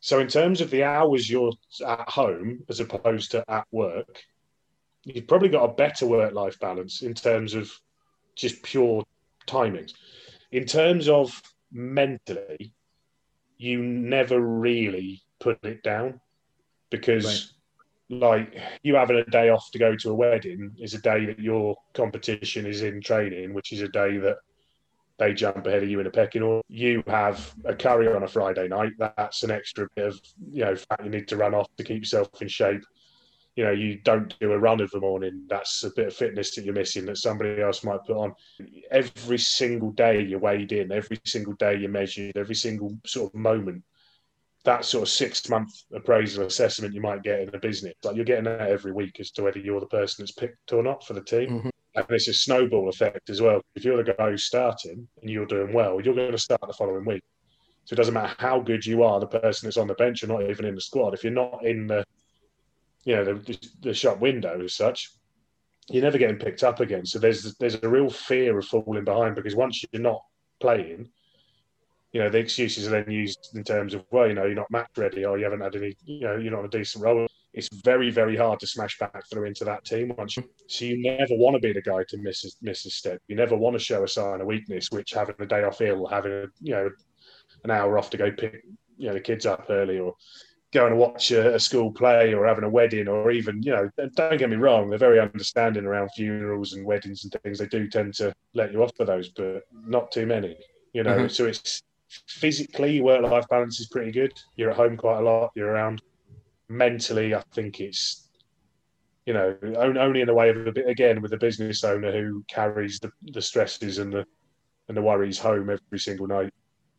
So, 0.00 0.18
in 0.18 0.28
terms 0.28 0.60
of 0.60 0.70
the 0.70 0.82
hours 0.82 1.30
you're 1.30 1.52
at 1.86 2.08
home 2.08 2.64
as 2.68 2.80
opposed 2.80 3.30
to 3.32 3.44
at 3.48 3.66
work, 3.70 4.22
you've 5.04 5.26
probably 5.26 5.48
got 5.48 5.64
a 5.64 5.74
better 5.74 6.06
work 6.06 6.32
life 6.32 6.58
balance 6.58 7.02
in 7.02 7.14
terms 7.14 7.54
of 7.54 7.70
just 8.34 8.62
pure 8.62 9.04
timings. 9.46 9.92
In 10.52 10.64
terms 10.64 11.08
of 11.08 11.40
mentally, 11.70 12.72
you 13.58 13.82
never 13.82 14.40
really 14.40 15.22
put 15.38 15.64
it 15.64 15.82
down 15.82 16.20
because. 16.90 17.24
Right 17.24 17.59
like 18.10 18.60
you 18.82 18.96
having 18.96 19.18
a 19.18 19.24
day 19.24 19.50
off 19.50 19.70
to 19.70 19.78
go 19.78 19.94
to 19.96 20.10
a 20.10 20.14
wedding 20.14 20.72
is 20.80 20.94
a 20.94 21.00
day 21.00 21.26
that 21.26 21.38
your 21.38 21.76
competition 21.94 22.66
is 22.66 22.82
in 22.82 23.00
training, 23.00 23.54
which 23.54 23.72
is 23.72 23.80
a 23.82 23.88
day 23.88 24.18
that 24.18 24.38
they 25.18 25.32
jump 25.32 25.66
ahead 25.66 25.82
of 25.82 25.88
you 25.88 26.00
in 26.00 26.06
a 26.06 26.10
pecking 26.10 26.42
order. 26.42 26.62
You 26.68 27.04
have 27.06 27.54
a 27.64 27.74
curry 27.74 28.08
on 28.08 28.24
a 28.24 28.28
Friday 28.28 28.66
night. 28.66 28.92
That's 28.98 29.44
an 29.44 29.52
extra 29.52 29.86
bit 29.94 30.08
of 30.08 30.20
you 30.50 30.64
know 30.64 30.74
fat 30.74 31.04
you 31.04 31.10
need 31.10 31.28
to 31.28 31.36
run 31.36 31.54
off 31.54 31.68
to 31.76 31.84
keep 31.84 31.98
yourself 31.98 32.28
in 32.40 32.48
shape. 32.48 32.82
You 33.54 33.64
know, 33.64 33.72
you 33.72 33.98
don't 34.02 34.34
do 34.40 34.52
a 34.52 34.58
run 34.58 34.80
of 34.80 34.90
the 34.90 35.00
morning. 35.00 35.44
That's 35.48 35.84
a 35.84 35.90
bit 35.94 36.08
of 36.08 36.14
fitness 36.14 36.54
that 36.54 36.64
you're 36.64 36.74
missing 36.74 37.04
that 37.06 37.18
somebody 37.18 37.60
else 37.60 37.84
might 37.84 38.04
put 38.06 38.16
on. 38.16 38.34
Every 38.90 39.38
single 39.38 39.90
day 39.90 40.22
you're 40.22 40.38
weighed 40.38 40.72
in. 40.72 40.90
Every 40.90 41.20
single 41.26 41.54
day 41.54 41.76
you're 41.76 41.90
measured. 41.90 42.36
Every 42.36 42.54
single 42.54 42.96
sort 43.04 43.32
of 43.32 43.38
moment 43.38 43.84
that 44.64 44.84
sort 44.84 45.02
of 45.02 45.08
six 45.08 45.48
month 45.48 45.70
appraisal 45.94 46.44
assessment 46.44 46.94
you 46.94 47.00
might 47.00 47.22
get 47.22 47.40
in 47.40 47.54
a 47.54 47.58
business. 47.58 47.94
Like 48.04 48.16
you're 48.16 48.24
getting 48.24 48.44
that 48.44 48.60
every 48.60 48.92
week 48.92 49.18
as 49.18 49.30
to 49.32 49.42
whether 49.42 49.58
you're 49.58 49.80
the 49.80 49.86
person 49.86 50.22
that's 50.22 50.32
picked 50.32 50.72
or 50.72 50.82
not 50.82 51.06
for 51.06 51.14
the 51.14 51.22
team. 51.22 51.48
Mm-hmm. 51.48 51.68
And 51.96 52.06
it's 52.10 52.28
a 52.28 52.34
snowball 52.34 52.88
effect 52.88 53.30
as 53.30 53.40
well. 53.40 53.62
If 53.74 53.84
you're 53.84 54.02
the 54.02 54.12
guy 54.12 54.30
who's 54.30 54.44
starting 54.44 55.08
and 55.20 55.30
you're 55.30 55.46
doing 55.46 55.72
well, 55.72 56.00
you're 56.00 56.14
going 56.14 56.30
to 56.30 56.38
start 56.38 56.60
the 56.66 56.72
following 56.72 57.04
week. 57.04 57.22
So 57.84 57.94
it 57.94 57.96
doesn't 57.96 58.14
matter 58.14 58.34
how 58.38 58.60
good 58.60 58.86
you 58.86 59.02
are, 59.02 59.18
the 59.18 59.26
person 59.26 59.66
that's 59.66 59.76
on 59.76 59.88
the 59.88 59.94
bench 59.94 60.22
or 60.22 60.28
not 60.28 60.48
even 60.48 60.66
in 60.66 60.74
the 60.74 60.80
squad. 60.80 61.14
If 61.14 61.24
you're 61.24 61.32
not 61.32 61.64
in 61.64 61.86
the, 61.86 62.04
you 63.04 63.16
know, 63.16 63.24
the, 63.24 63.58
the 63.80 63.94
shop 63.94 64.20
window 64.20 64.62
as 64.62 64.74
such, 64.74 65.10
you're 65.88 66.04
never 66.04 66.18
getting 66.18 66.36
picked 66.36 66.62
up 66.62 66.78
again. 66.80 67.04
So 67.04 67.18
there's 67.18 67.54
there's 67.56 67.82
a 67.82 67.88
real 67.88 68.10
fear 68.10 68.56
of 68.58 68.66
falling 68.66 69.04
behind 69.04 69.34
because 69.34 69.56
once 69.56 69.82
you're 69.90 70.02
not 70.02 70.22
playing, 70.60 71.10
you 72.12 72.20
know, 72.20 72.28
the 72.28 72.38
excuses 72.38 72.86
are 72.86 72.90
then 72.90 73.10
used 73.10 73.50
in 73.54 73.62
terms 73.62 73.94
of, 73.94 74.04
well, 74.10 74.26
you 74.26 74.34
know, 74.34 74.44
you're 74.44 74.54
not 74.54 74.70
match 74.70 74.90
ready 74.96 75.24
or 75.24 75.38
you 75.38 75.44
haven't 75.44 75.60
had 75.60 75.76
any, 75.76 75.94
you 76.04 76.22
know, 76.22 76.36
you're 76.36 76.52
not 76.52 76.64
a 76.64 76.68
decent 76.68 77.04
role. 77.04 77.26
It's 77.52 77.68
very, 77.84 78.10
very 78.10 78.36
hard 78.36 78.60
to 78.60 78.66
smash 78.66 78.98
back 78.98 79.22
through 79.28 79.44
into 79.44 79.64
that 79.64 79.84
team 79.84 80.12
once 80.16 80.36
you, 80.36 80.44
so 80.68 80.84
you 80.84 81.02
never 81.02 81.34
want 81.36 81.54
to 81.54 81.60
be 81.60 81.72
the 81.72 81.82
guy 81.82 82.04
to 82.08 82.16
miss 82.18 82.44
a, 82.44 82.48
miss 82.62 82.84
a 82.86 82.90
step. 82.90 83.20
You 83.28 83.36
never 83.36 83.56
want 83.56 83.74
to 83.74 83.80
show 83.80 84.02
a 84.02 84.08
sign 84.08 84.40
of 84.40 84.46
weakness, 84.46 84.90
which 84.90 85.12
having 85.12 85.34
a 85.38 85.46
day 85.46 85.64
off 85.64 85.80
ill, 85.80 86.06
having 86.06 86.32
a, 86.32 86.46
you 86.60 86.72
know, 86.72 86.90
an 87.64 87.70
hour 87.70 87.98
off 87.98 88.10
to 88.10 88.16
go 88.16 88.30
pick, 88.30 88.62
you 88.96 89.08
know, 89.08 89.14
the 89.14 89.20
kids 89.20 89.46
up 89.46 89.66
early 89.68 89.98
or 89.98 90.14
going 90.72 90.90
to 90.90 90.96
watch 90.96 91.32
a, 91.32 91.54
a, 91.54 91.60
school 91.60 91.92
play 91.92 92.32
or 92.32 92.46
having 92.46 92.64
a 92.64 92.68
wedding 92.68 93.08
or 93.08 93.32
even 93.32 93.60
you 93.60 93.72
know 93.72 93.90
don't 94.14 94.38
get 94.38 94.48
me 94.48 94.54
wrong 94.54 94.88
they're 94.88 94.98
very 94.98 95.18
understanding 95.18 95.84
around 95.84 96.08
funerals 96.14 96.74
and 96.74 96.86
weddings 96.86 97.24
and 97.24 97.36
things 97.42 97.58
they 97.58 97.66
do 97.66 97.88
tend 97.88 98.14
to 98.14 98.32
let 98.54 98.70
you 98.70 98.80
off 98.80 98.92
for 98.96 99.04
those 99.04 99.30
but 99.30 99.62
not 99.72 100.12
too 100.12 100.26
many 100.26 100.56
you 100.92 101.02
know 101.02 101.16
mm-hmm. 101.16 101.28
so 101.28 101.44
it's 101.44 101.82
physically 102.26 103.00
work 103.00 103.22
life 103.22 103.46
balance 103.48 103.80
is 103.80 103.88
pretty 103.88 104.10
good 104.10 104.32
you're 104.56 104.70
at 104.70 104.76
home 104.76 104.96
quite 104.96 105.18
a 105.18 105.22
lot 105.22 105.50
you're 105.54 105.70
around 105.70 106.02
mentally 106.68 107.34
i 107.34 107.42
think 107.52 107.80
it's 107.80 108.28
you 109.26 109.32
know 109.32 109.56
only 109.76 110.20
in 110.20 110.26
the 110.26 110.34
way 110.34 110.48
of 110.48 110.66
a 110.66 110.72
bit 110.72 110.88
again 110.88 111.20
with 111.20 111.32
a 111.32 111.38
business 111.38 111.84
owner 111.84 112.12
who 112.12 112.44
carries 112.48 112.98
the, 113.00 113.10
the 113.32 113.42
stresses 113.42 113.98
and 113.98 114.12
the 114.12 114.24
and 114.88 114.96
the 114.96 115.02
worries 115.02 115.38
home 115.38 115.70
every 115.70 115.98
single 115.98 116.26
night 116.26 116.52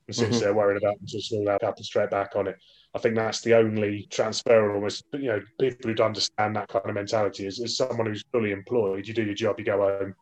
and 0.08 0.16
sits 0.16 0.38
mm-hmm. 0.38 0.46
there 0.46 0.54
worrying 0.54 0.82
about 0.82 0.98
them 0.98 1.08
to 1.08 1.22
small 1.22 1.50
out 1.50 1.62
and 1.64 1.86
straight 1.86 2.10
back 2.10 2.36
on 2.36 2.48
it 2.48 2.58
I 2.94 3.00
think 3.00 3.16
that's 3.16 3.42
the 3.42 3.54
only 3.54 4.08
transfer 4.10 4.74
almost, 4.74 5.06
you 5.14 5.28
know, 5.28 5.42
people 5.60 5.90
who 5.90 5.96
don't 5.96 6.08
understand 6.08 6.56
that 6.58 6.68
kind 6.68 6.86
of 6.86 6.94
mentality 6.94 7.48
is, 7.48 7.60
is 7.60 7.78
someone 7.78 8.06
who's 8.06 8.24
fully 8.34 8.52
employed. 8.52 9.08
You 9.08 9.14
do 9.14 9.24
your 9.24 9.34
job, 9.34 9.58
you 9.60 9.66
go 9.66 9.78
home, 9.78 10.14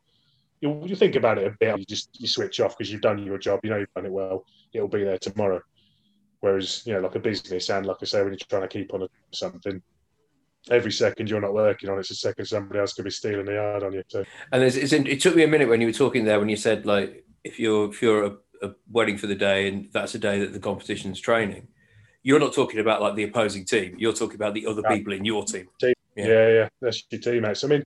you, 0.61 0.81
you 0.85 0.95
think 0.95 1.15
about 1.15 1.37
it 1.37 1.47
a 1.47 1.55
bit, 1.59 1.79
you 1.79 1.85
just 1.85 2.09
you 2.19 2.27
switch 2.27 2.59
off 2.59 2.77
because 2.77 2.91
you've 2.91 3.01
done 3.01 3.23
your 3.23 3.37
job, 3.37 3.59
you 3.63 3.69
know 3.69 3.77
you've 3.77 3.93
done 3.95 4.05
it 4.05 4.11
well, 4.11 4.45
it'll 4.73 4.87
be 4.87 5.03
there 5.03 5.17
tomorrow. 5.17 5.61
Whereas, 6.41 6.83
you 6.85 6.93
know, 6.93 7.01
like 7.01 7.15
a 7.15 7.19
business, 7.19 7.69
and 7.69 7.85
like 7.85 7.97
I 8.01 8.05
say, 8.05 8.21
when 8.21 8.31
you're 8.31 8.39
trying 8.49 8.61
to 8.61 8.67
keep 8.69 8.93
on 8.93 9.07
something, 9.31 9.81
every 10.69 10.91
second 10.91 11.29
you're 11.29 11.41
not 11.41 11.53
working 11.53 11.89
on 11.89 11.97
it's 11.97 12.11
a 12.11 12.15
second 12.15 12.45
somebody 12.45 12.79
else 12.79 12.93
could 12.93 13.05
be 13.05 13.11
stealing 13.11 13.45
the 13.45 13.53
yard 13.53 13.83
on 13.83 13.93
you. 13.93 14.03
So. 14.07 14.23
And 14.51 14.63
it's, 14.63 14.75
it's, 14.75 14.93
it 14.93 15.21
took 15.21 15.35
me 15.35 15.43
a 15.43 15.47
minute 15.47 15.69
when 15.69 15.81
you 15.81 15.87
were 15.87 15.93
talking 15.93 16.25
there 16.25 16.39
when 16.39 16.49
you 16.49 16.57
said 16.57 16.85
like 16.85 17.25
if 17.43 17.59
you're 17.59 17.89
if 17.89 18.01
you're 18.01 18.25
a, 18.25 18.35
a 18.61 18.71
wedding 18.91 19.17
for 19.17 19.27
the 19.27 19.35
day 19.35 19.69
and 19.69 19.89
that's 19.93 20.15
a 20.15 20.19
day 20.19 20.39
that 20.39 20.51
the 20.51 20.59
competition's 20.59 21.19
training 21.19 21.69
you're 22.23 22.39
not 22.39 22.53
talking 22.53 22.79
about 22.79 23.01
like 23.01 23.15
the 23.15 23.23
opposing 23.23 23.65
team. 23.65 23.95
You're 23.97 24.13
talking 24.13 24.35
about 24.35 24.53
the 24.53 24.67
other 24.67 24.83
people 24.83 25.13
in 25.13 25.25
your 25.25 25.43
team. 25.45 25.67
team. 25.79 25.93
Yeah. 26.15 26.27
yeah, 26.27 26.47
yeah, 26.49 26.69
that's 26.81 27.03
your 27.09 27.21
teammates. 27.21 27.63
I 27.63 27.67
mean, 27.67 27.83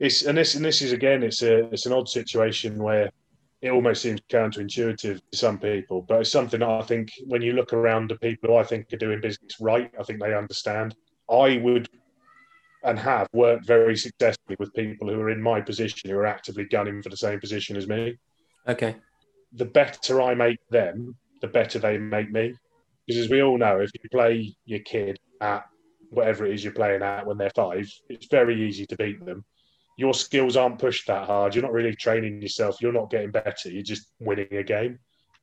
it's 0.00 0.22
and 0.22 0.36
this 0.36 0.54
and 0.54 0.64
this 0.64 0.82
is 0.82 0.92
again, 0.92 1.22
it's 1.22 1.42
a 1.42 1.64
it's 1.66 1.86
an 1.86 1.92
odd 1.92 2.08
situation 2.08 2.82
where 2.82 3.10
it 3.62 3.70
almost 3.70 4.02
seems 4.02 4.20
counterintuitive 4.30 5.20
to 5.30 5.36
some 5.36 5.58
people, 5.58 6.02
but 6.02 6.20
it's 6.20 6.30
something 6.30 6.62
I 6.62 6.82
think 6.82 7.10
when 7.26 7.40
you 7.40 7.54
look 7.54 7.72
around 7.72 8.10
the 8.10 8.16
people 8.16 8.50
who 8.50 8.56
I 8.56 8.64
think 8.64 8.92
are 8.92 8.98
doing 8.98 9.20
business 9.20 9.56
right, 9.60 9.90
I 9.98 10.02
think 10.02 10.20
they 10.20 10.34
understand. 10.34 10.94
I 11.30 11.56
would 11.58 11.88
and 12.84 12.98
have 12.98 13.28
worked 13.32 13.66
very 13.66 13.96
successfully 13.96 14.56
with 14.58 14.74
people 14.74 15.08
who 15.08 15.18
are 15.18 15.30
in 15.30 15.40
my 15.40 15.60
position 15.60 16.10
who 16.10 16.16
are 16.16 16.26
actively 16.26 16.64
gunning 16.64 17.02
for 17.02 17.08
the 17.08 17.16
same 17.16 17.40
position 17.40 17.76
as 17.76 17.88
me. 17.88 18.18
Okay. 18.68 18.96
The 19.54 19.64
better 19.64 20.20
I 20.20 20.34
make 20.34 20.58
them, 20.68 21.16
the 21.40 21.48
better 21.48 21.78
they 21.78 21.96
make 21.96 22.30
me. 22.30 22.54
Because 23.06 23.24
as 23.24 23.30
we 23.30 23.42
all 23.42 23.56
know, 23.56 23.80
if 23.80 23.90
you 23.94 24.10
play 24.10 24.54
your 24.66 24.80
kid 24.80 25.18
at 25.40 25.64
whatever 26.10 26.44
it 26.44 26.54
is 26.54 26.62
you're 26.62 26.72
playing 26.72 27.02
at 27.02 27.26
when 27.26 27.38
they're 27.38 27.50
five, 27.54 27.90
it's 28.10 28.26
very 28.26 28.66
easy 28.68 28.84
to 28.86 28.96
beat 28.96 29.24
them. 29.24 29.44
Your 29.96 30.14
skills 30.14 30.56
aren't 30.56 30.78
pushed 30.78 31.06
that 31.06 31.26
hard. 31.26 31.54
You're 31.54 31.62
not 31.62 31.72
really 31.72 31.94
training 31.94 32.42
yourself. 32.42 32.78
You're 32.80 32.92
not 32.92 33.10
getting 33.10 33.30
better. 33.30 33.70
You're 33.70 33.82
just 33.82 34.08
winning 34.18 34.48
a 34.52 34.62
game. 34.62 34.98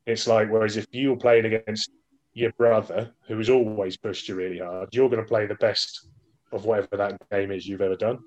It's 0.05 0.27
like, 0.27 0.49
whereas 0.49 0.77
if 0.77 0.87
you're 0.91 1.15
playing 1.15 1.45
against 1.45 1.91
your 2.33 2.51
brother, 2.53 3.11
who 3.27 3.37
has 3.37 3.49
always 3.49 3.97
pushed 3.97 4.27
you 4.27 4.35
really 4.35 4.59
hard, 4.59 4.89
you're 4.91 5.09
going 5.09 5.21
to 5.21 5.27
play 5.27 5.45
the 5.45 5.55
best 5.55 6.07
of 6.51 6.65
whatever 6.65 6.97
that 6.97 7.21
game 7.31 7.51
is 7.51 7.67
you've 7.67 7.81
ever 7.81 7.95
done. 7.95 8.19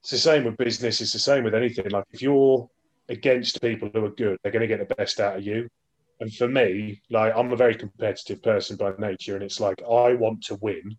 It's 0.00 0.10
the 0.10 0.18
same 0.18 0.44
with 0.44 0.56
business. 0.56 1.00
It's 1.00 1.12
the 1.12 1.18
same 1.18 1.44
with 1.44 1.54
anything. 1.54 1.90
Like 1.90 2.04
if 2.10 2.22
you're 2.22 2.68
against 3.08 3.60
people 3.60 3.90
who 3.92 4.04
are 4.04 4.10
good, 4.10 4.38
they're 4.42 4.52
going 4.52 4.68
to 4.68 4.68
get 4.68 4.86
the 4.86 4.94
best 4.94 5.20
out 5.20 5.38
of 5.38 5.44
you. 5.44 5.68
And 6.20 6.32
for 6.32 6.48
me, 6.48 7.02
like 7.10 7.32
I'm 7.36 7.52
a 7.52 7.56
very 7.56 7.74
competitive 7.74 8.42
person 8.42 8.76
by 8.76 8.92
nature, 8.98 9.34
and 9.34 9.42
it's 9.42 9.58
like 9.58 9.82
I 9.82 10.14
want 10.14 10.42
to 10.44 10.54
win, 10.56 10.96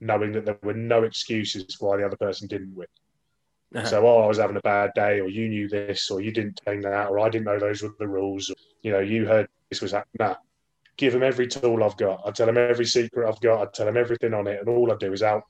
knowing 0.00 0.32
that 0.32 0.46
there 0.46 0.58
were 0.62 0.72
no 0.72 1.02
excuses 1.02 1.76
why 1.78 1.98
the 1.98 2.06
other 2.06 2.16
person 2.16 2.48
didn't 2.48 2.74
win. 2.74 2.86
Uh-huh. 3.74 3.86
So, 3.86 4.06
oh, 4.06 4.22
I 4.22 4.26
was 4.26 4.38
having 4.38 4.56
a 4.56 4.60
bad 4.60 4.90
day, 4.94 5.20
or 5.20 5.28
you 5.28 5.48
knew 5.48 5.68
this, 5.68 6.10
or 6.10 6.20
you 6.20 6.30
didn't 6.30 6.60
take 6.66 6.82
that, 6.82 7.08
or 7.08 7.20
I 7.20 7.28
didn't 7.28 7.46
know 7.46 7.58
those 7.58 7.82
were 7.82 7.94
the 7.98 8.08
rules. 8.08 8.50
Or, 8.50 8.54
you 8.82 8.92
know, 8.92 9.00
you 9.00 9.26
heard 9.26 9.48
this 9.70 9.80
was 9.80 9.92
happening. 9.92 10.28
Nah, 10.28 10.36
give 10.96 11.12
them 11.12 11.22
every 11.22 11.46
tool 11.46 11.82
I've 11.82 11.96
got. 11.96 12.22
I 12.26 12.30
tell 12.32 12.46
them 12.46 12.58
every 12.58 12.84
secret 12.84 13.28
I've 13.28 13.40
got. 13.40 13.62
I 13.62 13.70
tell 13.72 13.86
them 13.86 13.96
everything 13.96 14.34
on 14.34 14.46
it, 14.46 14.60
and 14.60 14.68
all 14.68 14.92
I 14.92 14.96
do 14.96 15.12
is 15.12 15.22
out 15.22 15.44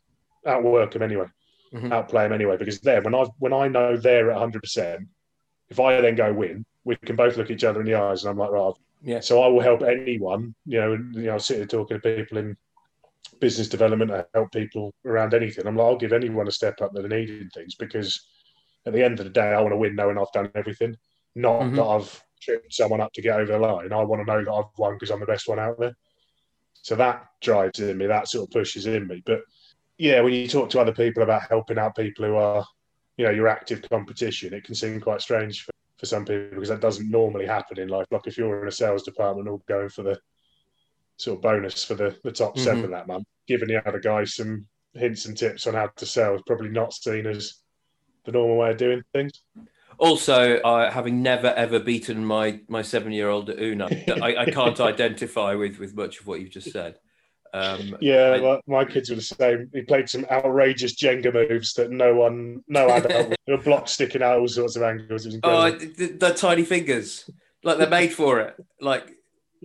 outwork 0.47 0.93
them 0.93 1.03
anyway, 1.03 1.27
mm-hmm. 1.73 1.93
outplay 1.93 2.25
them 2.25 2.33
anyway. 2.33 2.57
Because 2.57 2.81
there, 2.81 3.03
when 3.03 3.15
I 3.15 3.25
when 3.39 3.53
I 3.53 3.69
know 3.69 3.97
they're 3.97 4.31
at 4.31 4.39
hundred 4.39 4.63
percent, 4.63 5.09
if 5.69 5.81
I 5.81 6.01
then 6.01 6.15
go 6.15 6.33
win, 6.33 6.65
we 6.85 6.97
can 6.97 7.17
both 7.17 7.37
look 7.37 7.51
each 7.51 7.65
other 7.65 7.81
in 7.81 7.87
the 7.87 7.95
eyes, 7.95 8.23
and 8.23 8.31
I'm 8.31 8.39
like, 8.39 8.51
right, 8.51 8.75
yeah. 9.03 9.21
So 9.21 9.43
I 9.43 9.49
will 9.49 9.61
help 9.61 9.83
anyone. 9.83 10.55
You 10.65 10.81
know, 10.81 10.93
you 10.93 11.27
know, 11.27 11.39
sit 11.39 11.57
here 11.57 11.67
talking 11.67 12.01
to 12.01 12.17
people 12.17 12.39
in 12.39 12.57
business 13.41 13.69
development. 13.69 14.11
I 14.11 14.25
help 14.35 14.53
people 14.53 14.95
around 15.05 15.35
anything. 15.35 15.67
I'm 15.67 15.77
like, 15.77 15.87
I'll 15.87 15.97
give 15.97 16.13
anyone 16.13 16.49
a 16.49 16.53
step 16.53 16.81
up 16.81 16.93
that 16.93 17.05
are 17.05 17.09
needing 17.09 17.49
things 17.51 17.75
because 17.75 18.27
at 18.87 18.93
the 18.93 19.03
end 19.03 19.21
of 19.21 19.25
the 19.25 19.33
day, 19.33 19.53
I 19.53 19.61
want 19.61 19.73
to 19.73 19.77
win 19.77 19.95
knowing 19.95 20.19
I've 20.19 20.33
done 20.33 20.51
everything, 20.55 20.97
not 21.35 21.61
mm-hmm. 21.61 21.77
that 21.77 21.85
I've 21.85 22.23
tripped 22.41 22.75
someone 22.75 23.01
up 23.01 23.13
to 23.15 23.23
get 23.23 23.39
over 23.39 23.53
the 23.53 23.59
line. 23.59 23.93
I 23.93 24.03
want 24.03 24.27
to 24.27 24.33
know 24.33 24.45
that 24.45 24.53
I've 24.53 24.79
won 24.79 24.95
because 24.95 25.11
I'm 25.11 25.21
the 25.21 25.27
best 25.27 25.49
one 25.49 25.59
out 25.59 25.79
there. 25.79 25.95
So 26.83 26.97
that 26.97 27.27
drives 27.41 27.79
in 27.79 27.97
me. 27.97 28.07
That 28.07 28.29
sort 28.29 28.49
of 28.49 28.53
pushes 28.53 28.87
in 28.87 29.07
me. 29.07 29.23
But 29.25 29.43
yeah, 29.99 30.21
when 30.21 30.33
you 30.33 30.49
talk 30.49 30.71
to 30.71 30.81
other 30.81 30.93
people 30.93 31.23
about 31.23 31.49
helping 31.49 31.79
out 31.79 31.95
people 31.95 32.25
who 32.25 32.37
are, 32.37 32.65
you 33.17 33.25
know, 33.25 33.31
your 33.31 33.47
active 33.47 33.89
competition, 33.89 34.53
it 34.53 34.65
can 34.65 34.75
seem 34.75 35.01
quite 35.01 35.21
strange 35.21 35.65
for 35.65 35.73
for 36.03 36.07
some 36.07 36.25
people 36.25 36.49
because 36.51 36.69
that 36.69 36.81
doesn't 36.81 37.09
normally 37.09 37.47
happen 37.47 37.79
in 37.79 37.87
life. 37.87 38.07
Like 38.11 38.27
if 38.27 38.37
you're 38.37 38.63
in 38.63 38.67
a 38.67 38.73
sales 38.73 39.05
department 39.05 39.49
all 39.49 39.63
going 39.69 39.89
for 39.89 40.03
the 40.03 40.19
sort 41.17 41.39
of 41.39 41.43
bonus 41.43 41.85
for 41.85 41.95
the, 41.95 42.17
the 42.25 42.33
top 42.33 42.55
mm-hmm. 42.55 42.65
seven 42.65 42.91
that 42.91 43.07
month, 43.07 43.27
giving 43.47 43.69
the 43.69 43.87
other 43.87 44.01
guys 44.01 44.35
some 44.35 44.67
hints 44.95 45.27
and 45.27 45.37
tips 45.37 45.67
on 45.67 45.75
how 45.75 45.89
to 45.97 46.07
sell 46.07 46.35
is 46.35 46.43
probably 46.47 46.69
not 46.69 46.93
seen 46.93 47.27
as 47.27 47.55
the 48.25 48.33
normal 48.33 48.57
way 48.57 48.71
of 48.71 48.77
doing 48.77 49.03
things. 49.13 49.33
Also, 49.99 50.59
uh, 50.59 50.91
having 50.91 51.23
never 51.23 51.49
ever 51.49 51.79
beaten 51.79 52.25
my 52.25 52.61
my 52.69 52.83
seven 52.83 53.13
year 53.13 53.29
old 53.29 53.51
at 53.51 53.61
Uno, 53.61 53.89
I, 54.21 54.37
I 54.37 54.45
can't 54.47 54.81
identify 54.81 55.55
with 55.55 55.79
with 55.79 55.95
much 55.95 56.21
of 56.21 56.27
what 56.27 56.41
you've 56.41 56.51
just 56.51 56.73
said. 56.73 56.99
Um, 57.55 57.97
yeah, 58.01 58.39
I, 58.43 58.61
my 58.67 58.85
kids 58.85 59.11
were 59.11 59.17
the 59.17 59.23
same. 59.23 59.71
He 59.75 59.83
played 59.83 60.09
some 60.09 60.25
outrageous 60.31 60.95
Jenga 60.95 61.33
moves 61.33 61.75
that 61.75 61.91
no 61.91 62.15
one, 62.15 62.65
no 62.67 62.89
adult, 62.95 63.35
there 63.47 63.57
were 63.57 63.63
blocks 63.63 63.93
sticking 63.93 64.23
out 64.23 64.41
all 64.41 64.49
sorts 64.49 64.77
of 64.77 64.83
angles. 64.83 65.27
oh, 65.43 65.71
the, 65.71 66.17
the, 66.19 66.33
tiny 66.33 66.65
fingers, 66.65 67.29
like 67.63 67.77
they're 67.77 67.91
made 67.91 68.13
for 68.13 68.41
it, 68.41 68.57
like 68.81 69.13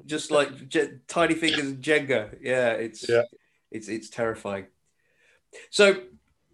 just 0.06 0.32
like 0.32 0.68
j- 0.68 1.00
tiny 1.08 1.36
fingers 1.36 1.60
and 1.60 1.84
Jenga. 1.84 2.38
Yeah, 2.42 2.72
it's 2.72 3.08
yeah. 3.08 3.24
it's 3.72 3.88
it's 3.88 4.10
terrifying. 4.10 4.68
So, 5.70 6.01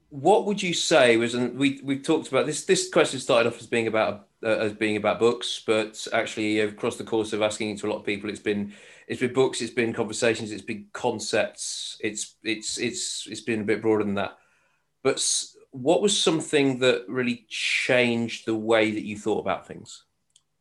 what 0.10 0.46
would 0.46 0.62
you 0.62 0.74
say 0.74 1.18
was? 1.18 1.34
And 1.34 1.58
we 1.58 1.82
we 1.84 2.00
talked 2.00 2.28
about 2.28 2.46
this. 2.46 2.66
This 2.66 2.90
question 2.90 3.20
started 3.20 3.50
off 3.50 3.60
as 3.60 3.68
being 3.68 3.88
about 3.88 4.28
uh, 4.44 4.50
as 4.50 4.74
being 4.74 4.98
about 4.98 5.20
books, 5.20 5.62
but 5.66 6.06
actually 6.14 6.60
across 6.60 6.98
the 6.98 7.04
course 7.04 7.34
of 7.34 7.42
asking 7.42 7.72
it 7.72 7.80
to 7.80 7.88
a 7.88 7.90
lot 7.90 8.00
of 8.00 8.06
people, 8.06 8.30
it's 8.30 8.40
been 8.40 8.74
it's 9.08 9.22
been 9.22 9.34
books, 9.34 9.62
it's 9.62 9.74
been 9.74 9.94
conversations, 9.94 10.52
it's 10.52 10.62
been 10.62 10.88
concepts, 10.94 11.98
it's 12.02 12.36
it's 12.44 12.78
it's 12.78 13.28
it's 13.30 13.42
been 13.42 13.62
a 13.62 13.66
bit 13.66 13.82
broader 13.82 14.04
than 14.04 14.16
that. 14.16 14.38
But 15.04 15.22
what 15.72 16.02
was 16.02 16.20
something 16.20 16.80
that 16.80 17.06
really 17.08 17.46
changed 17.50 18.46
the 18.46 18.56
way 18.56 18.92
that 18.92 19.04
you 19.04 19.18
thought 19.18 19.40
about 19.40 19.68
things, 19.68 20.04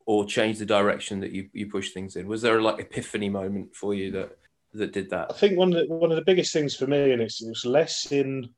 or 0.07 0.25
change 0.25 0.59
the 0.59 0.67
direction 0.67 1.21
that 1.21 1.33
you 1.33 1.49
you 1.53 1.71
push 1.71 1.93
things 1.93 2.17
in? 2.17 2.27
Was 2.27 2.43
there 2.43 2.59
a 2.59 2.63
like 2.63 2.81
epiphany 2.81 3.29
moment 3.29 3.75
for 3.75 3.95
you 3.95 4.11
that 4.13 4.39
that 4.75 4.93
did 4.93 5.11
that? 5.11 5.31
I 5.31 5.35
think 5.35 5.59
one 5.59 5.73
of 5.73 5.89
the, 5.89 5.95
one 5.95 6.11
of 6.11 6.17
the 6.17 6.25
biggest 6.25 6.53
things 6.53 6.75
for 6.75 6.87
me, 6.87 7.13
and 7.13 7.23
it's 7.23 7.43
it's 7.43 7.65
less 7.65 8.11
in 8.13 8.49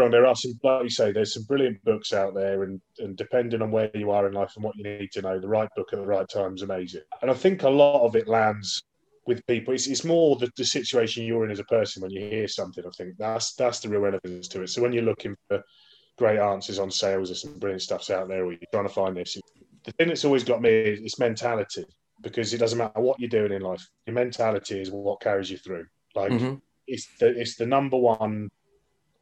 on, 0.00 0.10
there 0.10 0.26
are 0.26 0.34
some, 0.34 0.52
like 0.62 0.84
you 0.84 0.90
say, 0.90 1.12
there's 1.12 1.34
some 1.34 1.42
brilliant 1.42 1.82
books 1.84 2.14
out 2.14 2.34
there, 2.34 2.62
and, 2.62 2.80
and 2.98 3.16
depending 3.16 3.60
on 3.60 3.70
where 3.70 3.90
you 3.94 4.10
are 4.10 4.26
in 4.26 4.32
life 4.32 4.52
and 4.54 4.64
what 4.64 4.76
you 4.76 4.84
need 4.84 5.10
to 5.12 5.20
know, 5.20 5.38
the 5.38 5.48
right 5.48 5.68
book 5.76 5.88
at 5.92 5.98
the 5.98 6.06
right 6.06 6.26
time 6.28 6.54
is 6.54 6.62
amazing. 6.62 7.02
And 7.20 7.30
I 7.30 7.34
think 7.34 7.62
a 7.62 7.68
lot 7.68 8.06
of 8.06 8.16
it 8.16 8.28
lands 8.28 8.82
with 9.26 9.46
people. 9.46 9.74
It's, 9.74 9.86
it's 9.86 10.04
more 10.04 10.36
the, 10.36 10.50
the 10.56 10.64
situation 10.64 11.24
you're 11.24 11.44
in 11.44 11.50
as 11.50 11.58
a 11.58 11.64
person 11.64 12.02
when 12.02 12.10
you 12.10 12.20
hear 12.20 12.48
something. 12.48 12.84
I 12.86 12.90
think 12.96 13.16
that's 13.18 13.54
that's 13.54 13.80
the 13.80 13.88
real 13.88 14.00
relevance 14.00 14.48
to 14.48 14.62
it. 14.62 14.68
So 14.68 14.80
when 14.80 14.92
you're 14.92 15.02
looking 15.02 15.36
for 15.48 15.62
great 16.16 16.38
answers 16.38 16.78
on 16.78 16.90
sales, 16.90 17.28
there's 17.28 17.42
some 17.42 17.58
brilliant 17.58 17.82
stuffs 17.82 18.10
out 18.10 18.28
there. 18.28 18.44
Or 18.46 18.52
you're 18.52 18.60
trying 18.72 18.88
to 18.88 18.94
find 18.94 19.16
this. 19.16 19.36
The 19.84 19.92
thing 19.92 20.08
that's 20.08 20.24
always 20.24 20.44
got 20.44 20.62
me 20.62 20.70
is, 20.70 21.18
mentality 21.18 21.84
because 22.20 22.54
it 22.54 22.58
doesn't 22.58 22.78
matter 22.78 23.00
what 23.00 23.18
you're 23.18 23.28
doing 23.28 23.52
in 23.52 23.62
life. 23.62 23.84
Your 24.06 24.14
mentality 24.14 24.80
is 24.80 24.90
what 24.90 25.20
carries 25.20 25.50
you 25.50 25.58
through. 25.58 25.86
Like 26.14 26.30
mm-hmm. 26.30 26.54
it's 26.86 27.08
the 27.18 27.28
it's 27.38 27.56
the 27.56 27.66
number 27.66 27.96
one 27.96 28.48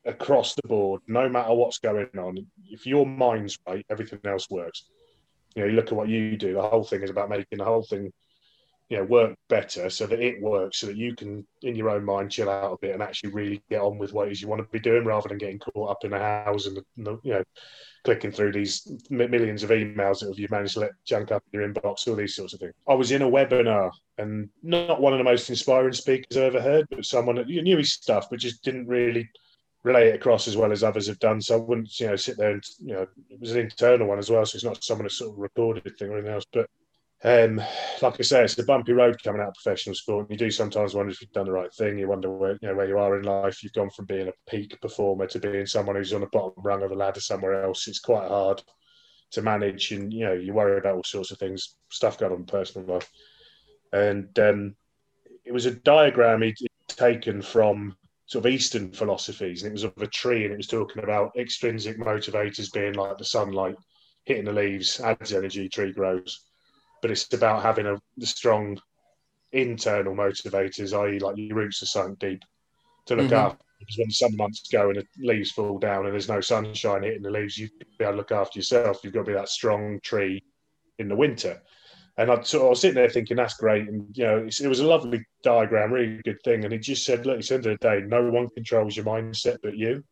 across 0.04 0.54
the 0.54 0.68
board. 0.68 1.00
No 1.06 1.28
matter 1.28 1.54
what's 1.54 1.78
going 1.78 2.08
on, 2.18 2.46
if 2.66 2.86
your 2.86 3.06
mind's 3.06 3.58
right, 3.66 3.86
everything 3.90 4.20
else 4.24 4.50
works. 4.50 4.84
You 5.54 5.62
know, 5.62 5.68
you 5.68 5.76
look 5.76 5.86
at 5.86 5.94
what 5.94 6.08
you 6.08 6.36
do. 6.36 6.54
The 6.54 6.62
whole 6.62 6.84
thing 6.84 7.02
is 7.02 7.10
about 7.10 7.30
making 7.30 7.58
the 7.58 7.64
whole 7.64 7.82
thing 7.82 8.12
you 8.90 8.96
know 8.96 9.04
work 9.04 9.34
better 9.48 9.88
so 9.88 10.04
that 10.06 10.20
it 10.20 10.42
works 10.42 10.78
so 10.78 10.86
that 10.88 10.96
you 10.96 11.14
can 11.14 11.46
in 11.62 11.76
your 11.76 11.88
own 11.88 12.04
mind 12.04 12.30
chill 12.30 12.50
out 12.50 12.72
a 12.72 12.78
bit 12.78 12.92
and 12.92 13.02
actually 13.02 13.30
really 13.30 13.62
get 13.70 13.80
on 13.80 13.96
with 13.96 14.12
what 14.12 14.26
it 14.28 14.32
is 14.32 14.42
you 14.42 14.48
want 14.48 14.60
to 14.60 14.68
be 14.72 14.80
doing 14.80 15.04
rather 15.04 15.28
than 15.28 15.38
getting 15.38 15.60
caught 15.60 15.90
up 15.90 16.04
in 16.04 16.12
a 16.12 16.18
house 16.18 16.66
and 16.66 16.76
you 17.22 17.32
know 17.32 17.42
clicking 18.04 18.32
through 18.32 18.50
these 18.50 18.90
millions 19.10 19.62
of 19.62 19.70
emails 19.70 20.20
that 20.20 20.36
you've 20.36 20.50
managed 20.50 20.74
to 20.74 20.80
let 20.80 20.90
junk 21.04 21.30
up 21.30 21.42
in 21.52 21.60
your 21.60 21.68
inbox 21.68 22.08
all 22.08 22.16
these 22.16 22.34
sorts 22.34 22.54
of 22.54 22.60
things. 22.60 22.72
I 22.88 22.94
was 22.94 23.12
in 23.12 23.22
a 23.22 23.28
webinar 23.30 23.90
and 24.18 24.48
not 24.62 25.00
one 25.00 25.12
of 25.12 25.18
the 25.18 25.24
most 25.24 25.48
inspiring 25.48 25.92
speakers 25.92 26.36
i've 26.36 26.54
ever 26.54 26.60
heard 26.60 26.86
but 26.90 27.04
someone 27.04 27.36
that 27.36 27.46
knew 27.46 27.76
his 27.76 27.92
stuff 27.92 28.28
but 28.28 28.40
just 28.40 28.64
didn't 28.64 28.88
really 28.88 29.28
relay 29.84 30.08
it 30.08 30.16
across 30.16 30.48
as 30.48 30.56
well 30.56 30.72
as 30.72 30.82
others 30.82 31.06
have 31.06 31.18
done 31.20 31.40
so 31.40 31.54
i 31.54 31.58
wouldn't 31.58 31.98
you 32.00 32.06
know 32.06 32.16
sit 32.16 32.36
there 32.36 32.52
and 32.52 32.64
you 32.80 32.92
know 32.92 33.06
it 33.30 33.40
was 33.40 33.52
an 33.52 33.60
internal 33.60 34.08
one 34.08 34.18
as 34.18 34.28
well 34.28 34.44
so 34.44 34.56
it's 34.56 34.64
not 34.64 34.82
someone 34.82 35.04
who 35.04 35.08
sort 35.08 35.30
of 35.30 35.38
recorded 35.38 35.96
thing 35.96 36.10
or 36.10 36.14
anything 36.14 36.34
else 36.34 36.44
but 36.52 36.68
um, 37.22 37.60
like 38.00 38.18
I 38.18 38.22
say, 38.22 38.44
it's 38.44 38.58
a 38.58 38.64
bumpy 38.64 38.92
road 38.92 39.22
coming 39.22 39.42
out 39.42 39.48
of 39.48 39.54
professional 39.62 39.94
sport. 39.94 40.30
You 40.30 40.38
do 40.38 40.50
sometimes 40.50 40.94
wonder 40.94 41.12
if 41.12 41.20
you've 41.20 41.32
done 41.32 41.44
the 41.44 41.52
right 41.52 41.72
thing. 41.74 41.98
You 41.98 42.08
wonder 42.08 42.30
where 42.30 42.52
you 42.52 42.68
know 42.68 42.74
where 42.74 42.88
you 42.88 42.98
are 42.98 43.18
in 43.18 43.24
life. 43.24 43.62
You've 43.62 43.74
gone 43.74 43.90
from 43.90 44.06
being 44.06 44.28
a 44.28 44.50
peak 44.50 44.80
performer 44.80 45.26
to 45.26 45.38
being 45.38 45.66
someone 45.66 45.96
who's 45.96 46.14
on 46.14 46.22
the 46.22 46.28
bottom 46.32 46.54
rung 46.56 46.82
of 46.82 46.88
the 46.88 46.96
ladder 46.96 47.20
somewhere 47.20 47.62
else. 47.62 47.88
It's 47.88 48.00
quite 48.00 48.28
hard 48.28 48.62
to 49.32 49.42
manage, 49.42 49.92
and 49.92 50.10
you 50.10 50.24
know 50.24 50.32
you 50.32 50.54
worry 50.54 50.78
about 50.78 50.94
all 50.94 51.04
sorts 51.04 51.30
of 51.30 51.38
things, 51.38 51.76
stuff 51.90 52.16
going 52.16 52.32
on 52.32 52.38
in 52.38 52.46
personal 52.46 52.94
life. 52.94 53.10
And 53.92 54.38
um, 54.38 54.74
it 55.44 55.52
was 55.52 55.66
a 55.66 55.72
diagram 55.72 56.40
he'd 56.40 56.56
taken 56.88 57.42
from 57.42 57.96
sort 58.24 58.46
of 58.46 58.50
Eastern 58.50 58.92
philosophies, 58.92 59.62
and 59.62 59.70
it 59.70 59.74
was 59.74 59.84
of 59.84 59.92
a 59.98 60.06
tree, 60.06 60.44
and 60.44 60.54
it 60.54 60.56
was 60.56 60.68
talking 60.68 61.04
about 61.04 61.36
extrinsic 61.36 61.98
motivators 61.98 62.72
being 62.72 62.94
like 62.94 63.18
the 63.18 63.24
sunlight 63.26 63.76
hitting 64.24 64.44
the 64.44 64.52
leaves 64.52 65.00
adds 65.00 65.34
energy, 65.34 65.68
tree 65.68 65.92
grows 65.92 66.49
but 67.02 67.10
it's 67.10 67.32
about 67.32 67.62
having 67.62 67.86
a 67.86 67.98
strong 68.26 68.78
internal 69.52 70.14
motivators, 70.14 70.98
i.e., 70.98 71.18
like 71.18 71.36
your 71.36 71.56
roots 71.56 71.82
are 71.82 71.86
sunk 71.86 72.18
deep 72.18 72.42
to 73.06 73.16
look 73.16 73.26
mm-hmm. 73.26 73.34
after. 73.34 73.64
Because 73.78 73.98
when 73.98 74.10
some 74.10 74.36
months 74.36 74.68
go 74.70 74.90
and 74.90 74.98
the 74.98 75.06
leaves 75.26 75.52
fall 75.52 75.78
down 75.78 76.04
and 76.04 76.12
there's 76.12 76.28
no 76.28 76.42
sunshine 76.42 77.02
hitting 77.02 77.22
the 77.22 77.30
leaves, 77.30 77.56
you've 77.56 77.70
got 77.78 77.90
to 77.90 77.96
be 77.98 78.04
able 78.04 78.12
to 78.12 78.16
look 78.18 78.32
after 78.32 78.58
yourself. 78.58 79.00
You've 79.02 79.14
got 79.14 79.20
to 79.20 79.30
be 79.30 79.32
that 79.32 79.48
strong 79.48 79.98
tree 80.02 80.42
in 80.98 81.08
the 81.08 81.16
winter. 81.16 81.62
And 82.18 82.30
I, 82.30 82.34
of, 82.34 82.54
I 82.54 82.58
was 82.58 82.80
sitting 82.82 82.96
there 82.96 83.08
thinking, 83.08 83.38
that's 83.38 83.54
great. 83.54 83.88
And, 83.88 84.06
you 84.14 84.24
know, 84.24 84.38
it 84.46 84.66
was 84.66 84.80
a 84.80 84.86
lovely 84.86 85.24
diagram, 85.42 85.92
really 85.92 86.20
good 86.24 86.42
thing. 86.44 86.64
And 86.64 86.72
he 86.74 86.78
just 86.78 87.06
said, 87.06 87.24
look, 87.24 87.38
it's 87.38 87.48
the 87.48 87.54
end 87.54 87.66
of 87.66 87.78
the 87.80 87.88
day, 87.88 88.04
no 88.06 88.30
one 88.30 88.50
controls 88.50 88.96
your 88.96 89.06
mindset 89.06 89.56
but 89.62 89.78
you 89.78 90.04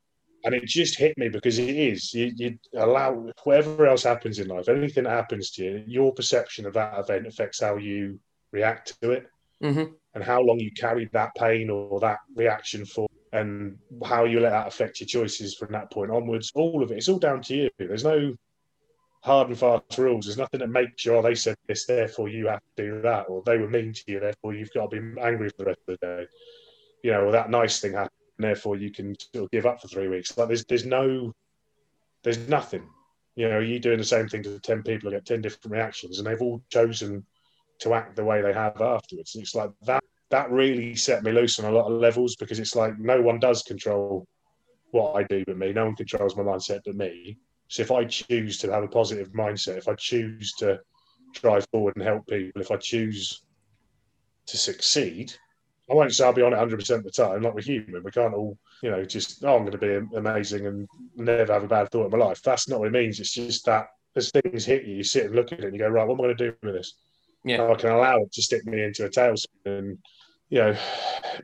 and 0.44 0.54
it 0.54 0.64
just 0.64 0.98
hit 0.98 1.16
me 1.18 1.28
because 1.28 1.58
it 1.58 1.68
is 1.68 2.14
you, 2.14 2.32
you, 2.36 2.58
allow 2.76 3.26
whatever 3.44 3.86
else 3.86 4.04
happens 4.04 4.38
in 4.38 4.48
life 4.48 4.68
anything 4.68 5.04
that 5.04 5.10
happens 5.10 5.50
to 5.50 5.64
you 5.64 5.84
your 5.86 6.12
perception 6.12 6.66
of 6.66 6.74
that 6.74 6.98
event 6.98 7.26
affects 7.26 7.60
how 7.60 7.76
you 7.76 8.18
react 8.52 9.00
to 9.00 9.10
it 9.10 9.26
mm-hmm. 9.62 9.92
and 10.14 10.24
how 10.24 10.40
long 10.40 10.58
you 10.58 10.70
carry 10.72 11.08
that 11.12 11.34
pain 11.34 11.70
or 11.70 12.00
that 12.00 12.18
reaction 12.34 12.84
for 12.84 13.08
and 13.32 13.76
how 14.04 14.24
you 14.24 14.40
let 14.40 14.50
that 14.50 14.68
affect 14.68 15.00
your 15.00 15.06
choices 15.06 15.54
from 15.54 15.72
that 15.72 15.90
point 15.90 16.10
onwards. 16.10 16.50
All 16.54 16.82
of 16.82 16.90
it 16.90 16.98
it's 16.98 17.08
all 17.08 17.18
down 17.18 17.42
to 17.42 17.54
you. 17.54 17.70
There's 17.78 18.04
no 18.04 18.34
hard 19.22 19.48
and 19.48 19.58
fast 19.58 19.98
rules. 19.98 20.26
There's 20.26 20.38
nothing 20.38 20.60
that 20.60 20.70
makes 20.70 21.04
you 21.04 21.14
oh 21.14 21.22
they 21.22 21.34
said 21.34 21.56
this 21.66 21.86
therefore 21.86 22.28
you 22.28 22.46
have 22.48 22.62
to 22.76 22.84
do 22.84 23.02
that 23.02 23.28
or 23.28 23.42
they 23.44 23.58
were 23.58 23.68
mean 23.68 23.92
to 23.92 24.02
you 24.06 24.20
therefore 24.20 24.54
you've 24.54 24.72
got 24.72 24.90
to 24.90 25.00
be 25.00 25.20
angry 25.20 25.50
for 25.50 25.58
the 25.58 25.64
rest 25.66 25.80
of 25.88 25.98
the 26.00 26.06
day. 26.06 26.26
You 27.02 27.12
know 27.12 27.26
or 27.26 27.32
that 27.32 27.50
nice 27.50 27.80
thing 27.80 27.92
happened 27.92 28.12
and 28.38 28.46
therefore 28.46 28.76
you 28.76 28.90
can 28.90 29.18
still 29.18 29.48
give 29.52 29.66
up 29.66 29.80
for 29.80 29.88
three 29.88 30.08
weeks. 30.08 30.36
Like 30.36 30.48
there's 30.48 30.64
there's 30.64 30.86
no 30.86 31.32
there's 32.22 32.48
nothing. 32.48 32.88
You 33.36 33.48
know, 33.48 33.60
you 33.60 33.78
doing 33.78 33.98
the 33.98 34.04
same 34.04 34.28
thing 34.28 34.42
to 34.44 34.58
ten 34.60 34.82
people, 34.82 35.10
get 35.10 35.26
ten 35.26 35.40
different 35.40 35.72
reactions, 35.72 36.18
and 36.18 36.26
they've 36.26 36.42
all 36.42 36.62
chosen 36.70 37.24
to 37.80 37.94
act 37.94 38.16
the 38.16 38.24
way 38.24 38.42
they 38.42 38.52
have 38.52 38.80
afterwards. 38.80 39.34
And 39.34 39.42
it's 39.42 39.54
like 39.54 39.70
that 39.82 40.02
that 40.30 40.50
really 40.50 40.94
set 40.94 41.22
me 41.22 41.32
loose 41.32 41.58
on 41.58 41.72
a 41.72 41.74
lot 41.74 41.86
of 41.86 42.00
levels 42.00 42.36
because 42.36 42.58
it's 42.58 42.76
like 42.76 42.98
no 42.98 43.20
one 43.20 43.38
does 43.38 43.62
control 43.62 44.26
what 44.90 45.14
I 45.14 45.22
do 45.24 45.44
but 45.46 45.56
me. 45.56 45.72
No 45.72 45.86
one 45.86 45.96
controls 45.96 46.36
my 46.36 46.42
mindset 46.42 46.80
but 46.84 46.96
me. 46.96 47.38
So 47.68 47.82
if 47.82 47.90
I 47.90 48.04
choose 48.04 48.58
to 48.58 48.72
have 48.72 48.82
a 48.82 48.88
positive 48.88 49.32
mindset, 49.32 49.78
if 49.78 49.88
I 49.88 49.94
choose 49.94 50.52
to 50.54 50.80
drive 51.34 51.66
forward 51.70 51.96
and 51.96 52.04
help 52.04 52.26
people, 52.26 52.60
if 52.60 52.70
I 52.70 52.76
choose 52.76 53.42
to 54.46 54.56
succeed, 54.56 55.32
I 55.90 55.94
won't 55.94 56.14
say 56.14 56.24
I'll 56.24 56.32
be 56.32 56.42
on 56.42 56.52
it 56.52 56.56
100% 56.56 56.90
of 56.90 57.04
the 57.04 57.10
time. 57.10 57.42
Like 57.42 57.54
we're 57.54 57.62
human. 57.62 58.02
We 58.02 58.10
can't 58.10 58.34
all, 58.34 58.58
you 58.82 58.90
know, 58.90 59.04
just, 59.04 59.42
oh, 59.44 59.56
I'm 59.56 59.64
going 59.64 59.72
to 59.72 59.78
be 59.78 60.16
amazing 60.16 60.66
and 60.66 60.86
never 61.16 61.52
have 61.52 61.64
a 61.64 61.68
bad 61.68 61.90
thought 61.90 62.12
in 62.12 62.18
my 62.18 62.24
life. 62.24 62.42
That's 62.42 62.68
not 62.68 62.80
what 62.80 62.88
it 62.88 62.92
means. 62.92 63.20
It's 63.20 63.32
just 63.32 63.64
that 63.66 63.86
as 64.14 64.30
things 64.30 64.66
hit 64.66 64.84
you, 64.84 64.96
you 64.96 65.04
sit 65.04 65.26
and 65.26 65.34
look 65.34 65.52
at 65.52 65.60
it 65.60 65.64
and 65.64 65.74
you 65.74 65.78
go, 65.78 65.88
right, 65.88 66.06
what 66.06 66.14
am 66.14 66.20
I 66.20 66.24
going 66.24 66.36
to 66.36 66.50
do 66.50 66.56
with 66.62 66.74
this? 66.74 66.94
Yeah. 67.44 67.66
I 67.66 67.74
can 67.76 67.90
allow 67.90 68.18
it 68.18 68.32
to 68.32 68.42
stick 68.42 68.66
me 68.66 68.82
into 68.82 69.06
a 69.06 69.08
tailspin 69.08 69.46
and, 69.64 69.98
you 70.50 70.58
know, 70.58 70.76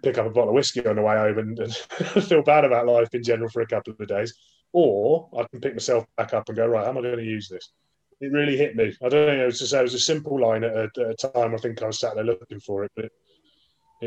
pick 0.02 0.18
up 0.18 0.26
a 0.26 0.30
bottle 0.30 0.50
of 0.50 0.54
whiskey 0.54 0.86
on 0.86 0.96
the 0.96 1.02
way 1.02 1.16
home 1.16 1.38
and, 1.38 1.58
and 1.58 1.74
feel 2.24 2.42
bad 2.42 2.64
about 2.64 2.86
life 2.86 3.08
in 3.14 3.22
general 3.22 3.48
for 3.48 3.62
a 3.62 3.66
couple 3.66 3.94
of 3.98 4.08
days. 4.08 4.34
Or 4.72 5.30
I 5.38 5.46
can 5.50 5.60
pick 5.60 5.74
myself 5.74 6.04
back 6.16 6.34
up 6.34 6.48
and 6.48 6.56
go, 6.56 6.66
right, 6.66 6.84
how 6.84 6.90
am 6.90 6.98
I 6.98 7.02
going 7.02 7.16
to 7.16 7.24
use 7.24 7.48
this? 7.48 7.72
It 8.20 8.32
really 8.32 8.56
hit 8.56 8.76
me. 8.76 8.94
I 9.02 9.08
don't 9.08 9.26
know. 9.26 9.42
It 9.42 9.46
was 9.46 9.58
just 9.58 9.72
it 9.72 9.82
was 9.82 9.94
a 9.94 9.98
simple 9.98 10.40
line 10.40 10.64
at 10.64 10.76
a, 10.76 10.82
at 10.84 11.24
a 11.24 11.28
time. 11.32 11.54
I 11.54 11.58
think 11.58 11.82
I 11.82 11.86
was 11.86 11.98
sat 11.98 12.14
there 12.14 12.24
looking 12.24 12.60
for 12.60 12.84
it, 12.84 12.92
but 12.96 13.06
it 13.06 13.12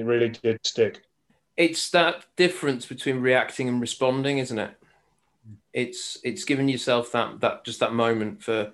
really 0.01 0.29
did 0.29 0.59
stick. 0.65 1.03
It's 1.55 1.89
that 1.91 2.25
difference 2.35 2.85
between 2.85 3.19
reacting 3.19 3.67
and 3.67 3.81
responding, 3.81 4.37
isn't 4.37 4.59
it? 4.59 4.71
It's 5.73 6.17
it's 6.23 6.43
giving 6.43 6.69
yourself 6.69 7.11
that 7.13 7.39
that 7.41 7.65
just 7.65 7.79
that 7.79 7.93
moment 7.93 8.43
for 8.43 8.71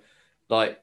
like 0.48 0.82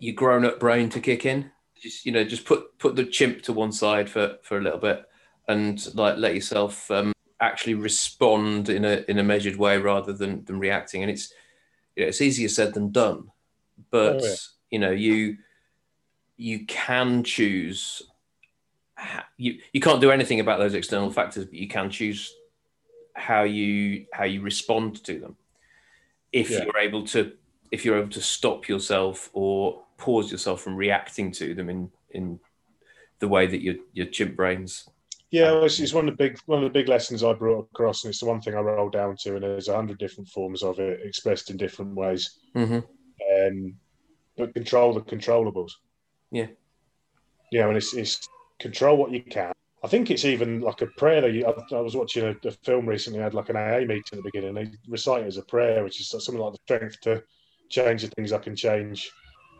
your 0.00 0.14
grown 0.14 0.44
up 0.44 0.58
brain 0.58 0.88
to 0.90 1.00
kick 1.00 1.26
in. 1.26 1.50
Just 1.80 2.04
you 2.04 2.12
know, 2.12 2.24
just 2.24 2.44
put 2.44 2.78
put 2.78 2.96
the 2.96 3.04
chimp 3.04 3.42
to 3.42 3.52
one 3.52 3.72
side 3.72 4.10
for 4.10 4.38
for 4.42 4.58
a 4.58 4.60
little 4.60 4.78
bit 4.78 5.04
and 5.48 5.94
like 5.94 6.16
let 6.16 6.34
yourself 6.34 6.90
um, 6.90 7.12
actually 7.40 7.74
respond 7.74 8.68
in 8.68 8.84
a 8.84 9.04
in 9.08 9.18
a 9.18 9.24
measured 9.24 9.56
way 9.56 9.78
rather 9.78 10.12
than 10.12 10.44
than 10.44 10.58
reacting. 10.58 11.02
And 11.02 11.10
it's 11.10 11.32
you 11.96 12.04
know, 12.04 12.08
it's 12.08 12.20
easier 12.20 12.48
said 12.48 12.74
than 12.74 12.92
done, 12.92 13.30
but 13.90 14.22
oh, 14.22 14.26
yeah. 14.26 14.34
you 14.70 14.78
know 14.78 14.90
you 14.90 15.38
you 16.36 16.64
can 16.66 17.22
choose 17.22 18.02
you 19.36 19.58
you 19.72 19.80
can't 19.80 20.00
do 20.00 20.10
anything 20.10 20.40
about 20.40 20.58
those 20.58 20.74
external 20.74 21.10
factors, 21.10 21.44
but 21.44 21.54
you 21.54 21.68
can 21.68 21.90
choose 21.90 22.34
how 23.14 23.42
you 23.42 24.06
how 24.12 24.24
you 24.24 24.40
respond 24.40 25.02
to 25.04 25.18
them. 25.18 25.36
If 26.32 26.50
yeah. 26.50 26.64
you're 26.64 26.78
able 26.78 27.06
to 27.08 27.32
if 27.70 27.84
you're 27.84 27.98
able 27.98 28.10
to 28.10 28.22
stop 28.22 28.68
yourself 28.68 29.30
or 29.32 29.82
pause 29.96 30.30
yourself 30.30 30.60
from 30.62 30.76
reacting 30.76 31.32
to 31.32 31.54
them 31.54 31.68
in 31.68 31.90
in 32.10 32.40
the 33.18 33.28
way 33.28 33.46
that 33.46 33.62
your 33.62 33.76
your 33.92 34.06
chimp 34.06 34.36
brains 34.36 34.88
yeah, 35.30 35.52
well, 35.52 35.64
it's, 35.64 35.78
it's, 35.78 35.94
one 35.94 36.08
of 36.08 36.16
the 36.16 36.24
big 36.24 36.38
one 36.46 36.58
of 36.58 36.64
the 36.64 36.78
big 36.78 36.88
lessons 36.88 37.22
I 37.22 37.32
brought 37.32 37.68
across, 37.72 38.02
and 38.02 38.10
it's 38.10 38.18
the 38.18 38.26
one 38.26 38.40
thing 38.40 38.54
I 38.54 38.60
rolled 38.60 38.92
down 38.92 39.16
to. 39.20 39.34
And 39.34 39.44
there's 39.44 39.68
a 39.68 39.76
hundred 39.76 39.98
different 39.98 40.28
forms 40.28 40.64
of 40.64 40.80
it 40.80 41.00
expressed 41.04 41.50
in 41.50 41.56
different 41.56 41.94
ways. 41.94 42.38
Mm-hmm. 42.56 42.80
Um, 43.46 43.74
but 44.36 44.54
control 44.54 44.92
the 44.92 45.02
controllables. 45.02 45.70
Yeah, 46.32 46.48
yeah, 47.52 47.68
and 47.68 47.76
it's, 47.76 47.94
it's 47.94 48.28
control 48.60 48.96
what 48.96 49.10
you 49.10 49.22
can. 49.22 49.52
I 49.82 49.88
think 49.88 50.10
it's 50.10 50.24
even 50.24 50.60
like 50.60 50.82
a 50.82 50.86
prayer. 50.98 51.22
That 51.22 51.32
you, 51.32 51.46
I, 51.46 51.74
I, 51.74 51.80
was 51.80 51.96
watching 51.96 52.24
a, 52.24 52.48
a, 52.48 52.50
film 52.64 52.86
recently, 52.86 53.20
I 53.20 53.24
had 53.24 53.34
like 53.34 53.48
an 53.48 53.56
AA 53.56 53.80
meeting 53.80 54.02
at 54.12 54.18
the 54.18 54.22
beginning. 54.22 54.54
They 54.54 54.70
recite 54.88 55.24
it 55.24 55.28
as 55.28 55.38
a 55.38 55.42
prayer, 55.42 55.82
which 55.82 56.00
is 56.00 56.10
something 56.10 56.38
like 56.38 56.52
the 56.52 56.58
strength 56.64 57.00
to 57.02 57.22
change 57.70 58.02
the 58.02 58.08
things 58.08 58.32
I 58.32 58.38
can 58.38 58.54
change, 58.54 59.10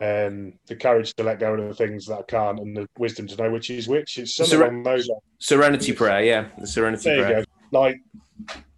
and 0.01 0.53
the 0.67 0.77
courage 0.77 1.15
to 1.15 1.25
let 1.25 1.41
go 1.41 1.55
of 1.55 1.69
the 1.69 1.75
things 1.75 2.07
that 2.07 2.19
I 2.19 2.23
can't, 2.23 2.61
and 2.61 2.77
the 2.77 2.87
wisdom 2.99 3.27
to 3.29 3.37
know 3.37 3.51
which 3.51 3.71
is 3.71 3.89
which. 3.89 4.19
It's 4.19 4.37
something 4.37 4.59
Seren- 4.59 4.69
along 4.69 4.83
those. 4.83 5.11
Serenity 5.39 5.93
prayer, 5.93 6.23
yeah, 6.23 6.49
the 6.59 6.67
serenity 6.67 7.11
there 7.11 7.25
prayer. 7.25 7.45
Like 7.73 7.97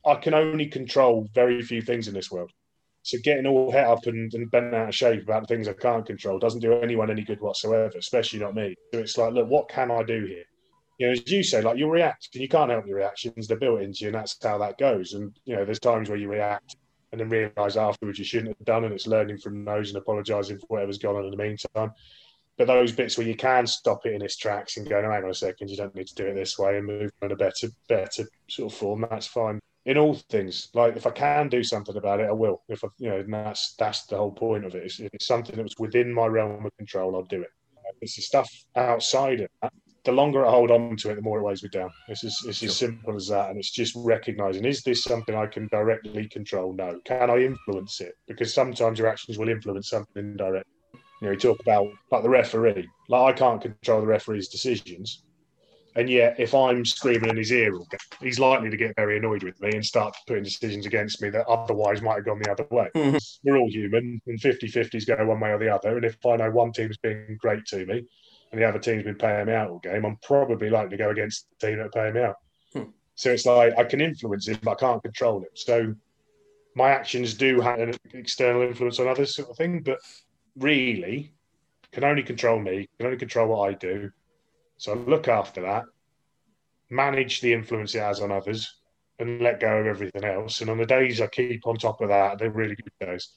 I 0.06 0.14
can 0.16 0.34
only 0.34 0.66
control 0.66 1.28
very 1.34 1.60
few 1.62 1.82
things 1.82 2.06
in 2.06 2.14
this 2.14 2.30
world. 2.30 2.52
So 3.02 3.18
getting 3.22 3.46
all 3.46 3.72
het 3.72 3.86
up 3.86 4.06
and, 4.06 4.32
and 4.32 4.50
bent 4.50 4.74
out 4.74 4.88
of 4.88 4.94
shape 4.94 5.24
about 5.24 5.48
things 5.48 5.66
I 5.66 5.72
can't 5.72 6.06
control 6.06 6.38
doesn't 6.38 6.60
do 6.60 6.74
anyone 6.74 7.10
any 7.10 7.22
good 7.22 7.40
whatsoever, 7.40 7.98
especially 7.98 8.38
not 8.38 8.54
me. 8.54 8.76
So 8.92 9.00
it's 9.00 9.18
like, 9.18 9.32
look, 9.32 9.48
what 9.48 9.68
can 9.68 9.90
I 9.90 10.02
do 10.04 10.24
here? 10.24 10.44
You 10.98 11.06
know, 11.06 11.12
as 11.12 11.28
you 11.30 11.42
say, 11.42 11.62
like 11.62 11.78
you 11.78 11.90
react 11.90 12.28
and 12.32 12.42
you 12.42 12.48
can't 12.48 12.70
help 12.70 12.86
your 12.86 12.96
reactions, 12.96 13.48
they're 13.48 13.56
built 13.56 13.80
into 13.80 14.02
you, 14.02 14.06
and 14.08 14.14
that's 14.14 14.36
how 14.40 14.58
that 14.58 14.78
goes. 14.78 15.14
And 15.14 15.36
you 15.44 15.56
know, 15.56 15.64
there's 15.64 15.80
times 15.80 16.08
where 16.08 16.18
you 16.18 16.28
react 16.28 16.76
and 17.10 17.20
then 17.20 17.28
realise 17.28 17.76
afterwards 17.76 18.18
you 18.18 18.24
shouldn't 18.24 18.56
have 18.56 18.66
done, 18.66 18.84
and 18.84 18.94
it's 18.94 19.08
learning 19.08 19.38
from 19.38 19.64
those 19.64 19.88
and 19.88 19.98
apologising 19.98 20.58
for 20.58 20.66
whatever's 20.68 20.98
gone 20.98 21.16
on 21.16 21.24
in 21.24 21.30
the 21.30 21.36
meantime. 21.36 21.92
But 22.56 22.68
those 22.68 22.92
bits 22.92 23.18
where 23.18 23.26
you 23.26 23.34
can 23.34 23.66
stop 23.66 24.06
it 24.06 24.14
in 24.14 24.22
its 24.22 24.36
tracks 24.36 24.76
and 24.76 24.88
go, 24.88 25.00
no, 25.00 25.10
hang 25.10 25.24
on 25.24 25.30
a 25.30 25.34
second, 25.34 25.70
you 25.70 25.76
don't 25.76 25.94
need 25.94 26.06
to 26.06 26.14
do 26.14 26.26
it 26.26 26.34
this 26.34 26.58
way 26.58 26.76
and 26.76 26.86
move 26.86 27.10
on 27.22 27.32
a 27.32 27.36
better, 27.36 27.68
better 27.88 28.28
sort 28.48 28.72
of 28.72 28.78
form, 28.78 29.06
that's 29.10 29.26
fine 29.26 29.58
in 29.84 29.98
all 29.98 30.14
things. 30.14 30.68
Like 30.74 30.96
if 30.96 31.06
I 31.06 31.10
can 31.10 31.48
do 31.48 31.62
something 31.62 31.96
about 31.96 32.20
it, 32.20 32.28
I 32.28 32.32
will. 32.32 32.62
If 32.68 32.84
I, 32.84 32.88
you 32.98 33.10
know, 33.10 33.22
that's 33.22 33.74
that's 33.78 34.06
the 34.06 34.16
whole 34.16 34.32
point 34.32 34.64
of 34.64 34.74
it. 34.74 34.84
It's, 34.84 35.00
it's 35.00 35.26
something 35.26 35.56
that 35.56 35.62
was 35.62 35.74
within 35.78 36.12
my 36.12 36.26
realm 36.26 36.64
of 36.64 36.76
control. 36.76 37.16
I'll 37.16 37.22
do 37.22 37.42
it. 37.42 37.50
It's 38.00 38.16
the 38.16 38.22
stuff 38.22 38.50
outside 38.76 39.40
of 39.40 39.48
that. 39.60 39.72
The 40.04 40.12
longer 40.12 40.44
I 40.44 40.50
hold 40.50 40.72
on 40.72 40.96
to 40.96 41.10
it, 41.10 41.14
the 41.14 41.22
more 41.22 41.38
it 41.38 41.42
weighs 41.42 41.62
me 41.62 41.68
down. 41.68 41.90
It's 42.08 42.24
as, 42.24 42.36
it's 42.44 42.58
sure. 42.58 42.68
as 42.68 42.76
simple 42.76 43.14
as 43.14 43.28
that. 43.28 43.50
And 43.50 43.58
it's 43.58 43.70
just 43.70 43.94
recognizing: 43.96 44.64
is 44.64 44.82
this 44.82 45.04
something 45.04 45.34
I 45.34 45.46
can 45.46 45.68
directly 45.70 46.28
control? 46.28 46.72
No. 46.72 47.00
Can 47.04 47.30
I 47.30 47.38
influence 47.38 48.00
it? 48.00 48.14
Because 48.26 48.52
sometimes 48.52 48.98
your 48.98 49.08
actions 49.08 49.38
will 49.38 49.48
influence 49.48 49.90
something 49.90 50.22
indirect. 50.22 50.66
You 51.20 51.28
know, 51.28 51.32
you 51.32 51.38
talk 51.38 51.60
about 51.60 51.86
like 52.10 52.22
the 52.22 52.28
referee. 52.28 52.88
Like 53.08 53.34
I 53.34 53.38
can't 53.38 53.62
control 53.62 54.00
the 54.00 54.08
referee's 54.08 54.48
decisions, 54.48 55.22
and 55.94 56.08
yet 56.08 56.38
if 56.38 56.54
I'm 56.54 56.84
screaming 56.84 57.30
in 57.30 57.36
his 57.36 57.52
ear, 57.52 57.72
he's 58.20 58.38
likely 58.38 58.70
to 58.70 58.76
get 58.76 58.96
very 58.96 59.18
annoyed 59.18 59.42
with 59.42 59.60
me 59.60 59.70
and 59.72 59.84
start 59.84 60.16
putting 60.26 60.44
decisions 60.44 60.86
against 60.86 61.20
me 61.20 61.30
that 61.30 61.46
otherwise 61.46 62.02
might 62.02 62.16
have 62.16 62.24
gone 62.24 62.40
the 62.42 62.50
other 62.50 62.66
way. 62.70 62.88
Mhm. 62.94 63.38
We're 63.44 63.56
all 63.56 63.70
human, 63.70 64.20
and 64.26 64.40
50-50s 64.40 65.04
go 65.04 65.24
one 65.26 65.40
way 65.40 65.50
or 65.50 65.58
the 65.58 65.74
other. 65.74 65.96
And 65.96 66.04
if 66.04 66.24
I 66.24 66.36
know 66.36 66.50
one 66.50 66.72
team's 66.72 66.96
been 66.98 67.36
great 67.40 67.64
to 67.66 67.84
me, 67.86 68.04
and 68.50 68.60
the 68.60 68.64
other 68.64 68.78
team's 68.78 69.04
been 69.04 69.16
paying 69.16 69.46
me 69.46 69.54
out 69.54 69.70
all 69.70 69.78
game, 69.78 70.04
I'm 70.04 70.18
probably 70.22 70.70
likely 70.70 70.96
to 70.96 71.02
go 71.04 71.10
against 71.10 71.46
the 71.50 71.66
team 71.66 71.78
that 71.78 71.92
paying 71.92 72.14
me 72.14 72.20
out. 72.20 72.36
Hmm. 72.72 72.90
So 73.14 73.30
it's 73.30 73.46
like 73.46 73.78
I 73.78 73.84
can 73.84 74.00
influence 74.00 74.48
it, 74.48 74.60
but 74.62 74.72
I 74.72 74.74
can't 74.74 75.02
control 75.02 75.42
it. 75.42 75.50
So 75.54 75.94
my 76.74 76.90
actions 76.90 77.34
do 77.34 77.60
have 77.60 77.78
an 77.80 77.94
external 78.14 78.62
influence 78.62 78.98
on 78.98 79.08
others, 79.08 79.34
sort 79.36 79.50
of 79.50 79.56
thing. 79.56 79.80
But 79.80 79.98
really, 80.56 81.32
can 81.92 82.04
only 82.04 82.22
control 82.22 82.58
me, 82.58 82.88
can 82.98 83.06
only 83.06 83.18
control 83.18 83.48
what 83.48 83.68
I 83.68 83.74
do. 83.74 84.10
So 84.82 84.94
look 84.94 85.28
after 85.28 85.60
that, 85.62 85.84
manage 86.90 87.40
the 87.40 87.52
influence 87.52 87.94
it 87.94 88.00
has 88.00 88.18
on 88.20 88.32
others, 88.32 88.80
and 89.20 89.40
let 89.40 89.60
go 89.60 89.76
of 89.76 89.86
everything 89.86 90.24
else. 90.24 90.60
And 90.60 90.68
on 90.68 90.78
the 90.78 90.84
days 90.84 91.20
I 91.20 91.28
keep 91.28 91.68
on 91.68 91.76
top 91.76 92.00
of 92.00 92.08
that, 92.08 92.40
they're 92.40 92.50
really 92.50 92.74
good 92.74 93.06
days. 93.06 93.28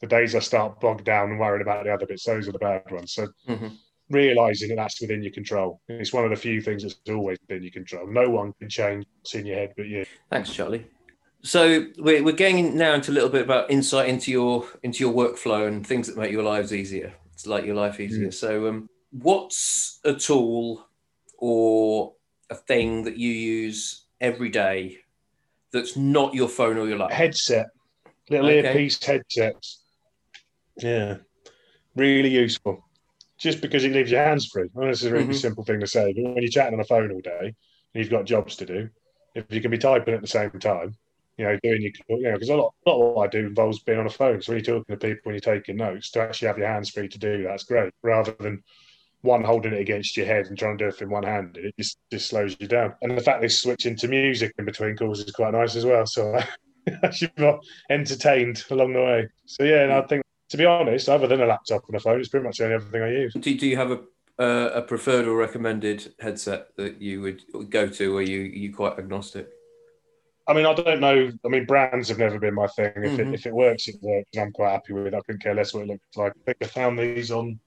The 0.00 0.06
days 0.06 0.36
I 0.36 0.38
start 0.38 0.80
bogged 0.80 1.04
down 1.04 1.30
and 1.30 1.40
worried 1.40 1.62
about 1.62 1.82
the 1.82 1.92
other 1.92 2.06
bits, 2.06 2.24
those 2.24 2.46
are 2.46 2.52
the 2.52 2.60
bad 2.60 2.88
ones. 2.92 3.12
So 3.12 3.26
Mhm. 3.48 3.72
realizing 4.08 4.68
that 4.68 4.76
that's 4.76 5.00
within 5.00 5.20
your 5.20 5.32
control. 5.32 5.80
It's 5.88 6.12
one 6.12 6.22
of 6.22 6.30
the 6.30 6.36
few 6.36 6.60
things 6.60 6.84
that's 6.84 7.00
always 7.08 7.38
been 7.48 7.64
your 7.64 7.72
control. 7.72 8.06
No 8.06 8.30
one 8.30 8.52
can 8.60 8.68
change 8.68 9.04
what's 9.16 9.34
in 9.34 9.46
your 9.46 9.56
head 9.56 9.74
but 9.76 9.86
you. 9.86 10.04
Thanks, 10.30 10.54
Charlie. 10.54 10.86
So 11.42 11.86
we're, 11.98 12.22
we're 12.22 12.36
getting 12.36 12.78
now 12.78 12.94
into 12.94 13.10
a 13.10 13.14
little 13.14 13.30
bit 13.30 13.42
about 13.42 13.68
insight 13.68 14.08
into 14.08 14.30
your 14.30 14.68
into 14.84 15.00
your 15.00 15.12
workflow 15.12 15.66
and 15.66 15.84
things 15.84 16.06
that 16.06 16.16
make 16.16 16.30
your 16.30 16.44
lives 16.44 16.72
easier. 16.72 17.14
It's 17.32 17.48
like 17.48 17.64
your 17.64 17.74
life 17.74 17.98
easier. 17.98 18.30
So, 18.30 18.68
um, 18.68 18.88
what's 19.22 20.00
a 20.04 20.14
tool 20.14 20.86
or 21.38 22.14
a 22.50 22.54
thing 22.54 23.04
that 23.04 23.16
you 23.16 23.30
use 23.30 24.06
every 24.20 24.48
day 24.48 24.98
that's 25.72 25.96
not 25.96 26.34
your 26.34 26.48
phone 26.48 26.76
or 26.78 26.86
your 26.86 26.98
laptop? 26.98 27.16
Headset, 27.16 27.66
little 28.30 28.48
Okay. 28.48 28.68
earpiece 28.68 29.02
headsets. 29.04 29.82
Yeah, 30.78 31.18
really 31.96 32.30
useful. 32.30 32.84
Just 33.38 33.60
because 33.60 33.84
it 33.84 33.92
leaves 33.92 34.10
your 34.10 34.22
hands 34.24 34.46
free. 34.46 34.68
I 34.76 34.80
know 34.80 34.88
this 34.88 35.02
is 35.02 35.10
a 35.10 35.12
really 35.14 35.32
Mhm. 35.32 35.40
simple 35.40 35.64
thing 35.64 35.80
to 35.80 35.86
say, 35.86 36.12
but 36.12 36.22
when 36.22 36.42
you're 36.42 36.48
chatting 36.50 36.74
on 36.74 36.78
the 36.78 36.84
phone 36.84 37.10
all 37.12 37.20
day 37.20 37.40
and 37.40 37.54
you've 37.94 38.10
got 38.10 38.24
jobs 38.24 38.56
to 38.56 38.66
do, 38.66 38.88
if 39.34 39.44
you 39.50 39.60
can 39.60 39.70
be 39.70 39.78
typing 39.78 40.14
at 40.14 40.20
the 40.20 40.26
same 40.28 40.50
time, 40.52 40.96
you 41.36 41.44
know, 41.44 41.58
doing 41.62 41.82
your, 41.82 41.92
you 42.18 42.24
know, 42.24 42.34
because 42.34 42.48
a 42.48 42.56
lot, 42.56 42.72
a 42.86 42.90
lot 42.90 43.08
of 43.08 43.14
what 43.16 43.24
I 43.24 43.30
do 43.30 43.46
involves 43.46 43.80
being 43.80 43.98
on 43.98 44.06
a 44.06 44.10
phone. 44.10 44.40
So 44.40 44.52
when 44.52 44.64
you're 44.64 44.78
talking 44.78 44.96
to 44.96 45.06
people, 45.06 45.20
when 45.24 45.34
you're 45.34 45.40
taking 45.40 45.76
notes, 45.76 46.10
to 46.12 46.20
actually 46.22 46.48
have 46.48 46.58
your 46.58 46.68
hands 46.68 46.90
free 46.90 47.08
to 47.08 47.18
do 47.18 47.42
that's 47.42 47.64
great, 47.64 47.92
rather 48.02 48.34
than 48.38 48.62
one 49.24 49.42
holding 49.42 49.72
it 49.72 49.80
against 49.80 50.16
your 50.16 50.26
head 50.26 50.46
and 50.46 50.58
trying 50.58 50.76
to 50.78 50.84
do 50.84 50.88
it 50.94 51.00
in 51.02 51.08
one 51.10 51.22
hand. 51.22 51.56
It 51.56 51.74
just, 51.78 51.98
just 52.12 52.28
slows 52.28 52.56
you 52.60 52.68
down. 52.68 52.94
And 53.02 53.16
the 53.16 53.22
fact 53.22 53.40
they 53.40 53.48
switch 53.48 53.86
into 53.86 54.06
music 54.06 54.52
in 54.58 54.66
between 54.66 54.96
calls 54.96 55.20
is 55.20 55.32
quite 55.32 55.54
nice 55.54 55.76
as 55.76 55.86
well. 55.86 56.06
So 56.06 56.38
I 57.02 57.10
should 57.10 57.34
be 57.34 57.52
entertained 57.90 58.62
along 58.70 58.92
the 58.92 59.00
way. 59.00 59.28
So 59.46 59.64
yeah, 59.64 59.82
and 59.84 59.92
I 59.92 60.02
think 60.02 60.22
to 60.50 60.56
be 60.58 60.66
honest, 60.66 61.08
other 61.08 61.26
than 61.26 61.40
a 61.40 61.46
laptop 61.46 61.82
and 61.88 61.96
a 61.96 62.00
phone, 62.00 62.20
it's 62.20 62.28
pretty 62.28 62.44
much 62.46 62.58
the 62.58 62.64
only 62.64 62.76
other 62.76 62.84
thing 62.84 63.02
I 63.02 63.10
use. 63.10 63.32
Do, 63.34 63.56
do 63.56 63.66
you 63.66 63.76
have 63.76 63.90
a 63.90 64.00
uh, 64.36 64.70
a 64.74 64.82
preferred 64.82 65.26
or 65.28 65.36
recommended 65.36 66.12
headset 66.18 66.76
that 66.76 67.00
you 67.00 67.20
would 67.22 67.70
go 67.70 67.86
to, 67.86 68.16
or 68.16 68.20
you 68.22 68.40
you 68.40 68.74
quite 68.74 68.98
agnostic? 68.98 69.48
I 70.46 70.52
mean, 70.52 70.66
I 70.66 70.74
don't 70.74 71.00
know. 71.00 71.30
I 71.44 71.48
mean, 71.48 71.64
brands 71.64 72.08
have 72.08 72.18
never 72.18 72.38
been 72.38 72.54
my 72.54 72.66
thing. 72.66 72.92
If, 72.96 73.12
Mhm. 73.12 73.18
it, 73.28 73.34
if 73.34 73.46
it 73.46 73.54
works, 73.54 73.88
it 73.88 73.96
works. 74.02 74.28
And 74.34 74.42
I'm 74.42 74.52
quite 74.52 74.72
happy 74.72 74.92
with 74.92 75.06
it. 75.06 75.14
I 75.14 75.20
couldn't 75.20 75.42
care 75.42 75.54
less 75.54 75.72
what 75.72 75.84
it 75.84 75.88
looks 75.88 76.16
like. 76.16 76.32
I 76.32 76.44
think 76.44 76.56
I 76.62 76.66
found 76.66 76.98
these 76.98 77.30
on 77.30 77.58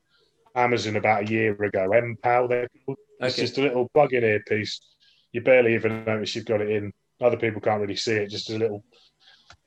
Amazon 0.58 0.96
about 0.96 1.24
a 1.24 1.32
year 1.32 1.54
ago. 1.63 1.89
MPAL, 1.89 2.50
they're 2.50 2.67
called. 2.86 2.98
It's 3.20 3.36
Okay. 3.36 3.43
just 3.43 3.58
a 3.58 3.62
little 3.62 3.89
plug-in 3.93 4.24
earpiece. 4.24 4.80
You 5.32 5.41
barely 5.41 5.76
even 5.76 6.04
notice 6.06 6.36
you've 6.36 6.46
got 6.46 6.62
it 6.62 6.70
in. 6.70 6.91
Other 7.22 7.38
people 7.38 7.62
can't 7.62 7.82
really 7.82 7.96
see 7.96 8.13
it. 8.13 8.30
Just 8.30 8.50
a 8.50 8.58
little 8.58 8.84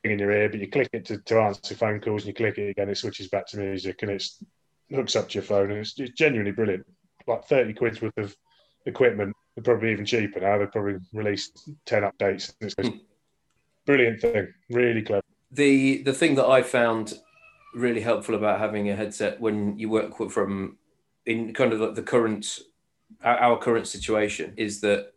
thing 0.02 0.12
in 0.12 0.18
your 0.18 0.32
ear, 0.32 0.48
but 0.48 0.60
you 0.60 0.68
click 0.68 0.88
it 0.92 1.04
to, 1.06 1.18
to 1.18 1.40
answer 1.40 1.74
phone 1.74 2.00
calls, 2.00 2.22
and 2.22 2.28
you 2.28 2.34
click 2.34 2.58
it 2.58 2.70
again, 2.70 2.88
it 2.88 2.98
switches 2.98 3.28
back 3.28 3.46
to 3.48 3.58
music, 3.58 4.02
and 4.02 4.10
it's 4.10 4.42
hooks 4.90 5.16
up 5.16 5.28
to 5.28 5.34
your 5.34 5.42
phone, 5.44 5.70
and 5.70 5.80
it's, 5.80 5.98
it's 5.98 6.12
genuinely 6.12 6.52
brilliant. 6.52 6.86
Like 7.26 7.44
thirty 7.44 7.72
quid's 7.72 8.00
worth 8.00 8.16
of 8.18 8.36
equipment. 8.86 9.34
They're 9.54 9.64
probably 9.64 9.92
even 9.92 10.06
cheaper 10.06 10.40
now. 10.40 10.58
They've 10.58 10.72
probably 10.72 10.96
released 11.12 11.70
ten 11.86 12.02
updates. 12.02 12.52
It's 12.60 12.74
a 12.78 12.88
hmm. 12.88 12.96
brilliant 13.86 14.20
thing. 14.20 14.48
Really 14.70 15.02
clever. 15.02 15.22
the 15.50 16.02
the 16.02 16.14
thing 16.14 16.34
that 16.36 16.46
I 16.46 16.62
found 16.62 17.14
really 17.74 18.00
helpful 18.00 18.34
about 18.34 18.58
having 18.58 18.90
a 18.90 18.96
headset 18.96 19.40
when 19.40 19.78
you 19.78 19.88
work 19.88 20.16
from 20.30 20.76
in 21.26 21.52
kind 21.54 21.72
of 21.72 21.80
like 21.80 21.94
the 21.94 22.02
current 22.02 22.60
our, 23.22 23.58
current 23.58 23.86
situation 23.86 24.54
is 24.56 24.80
that 24.80 25.12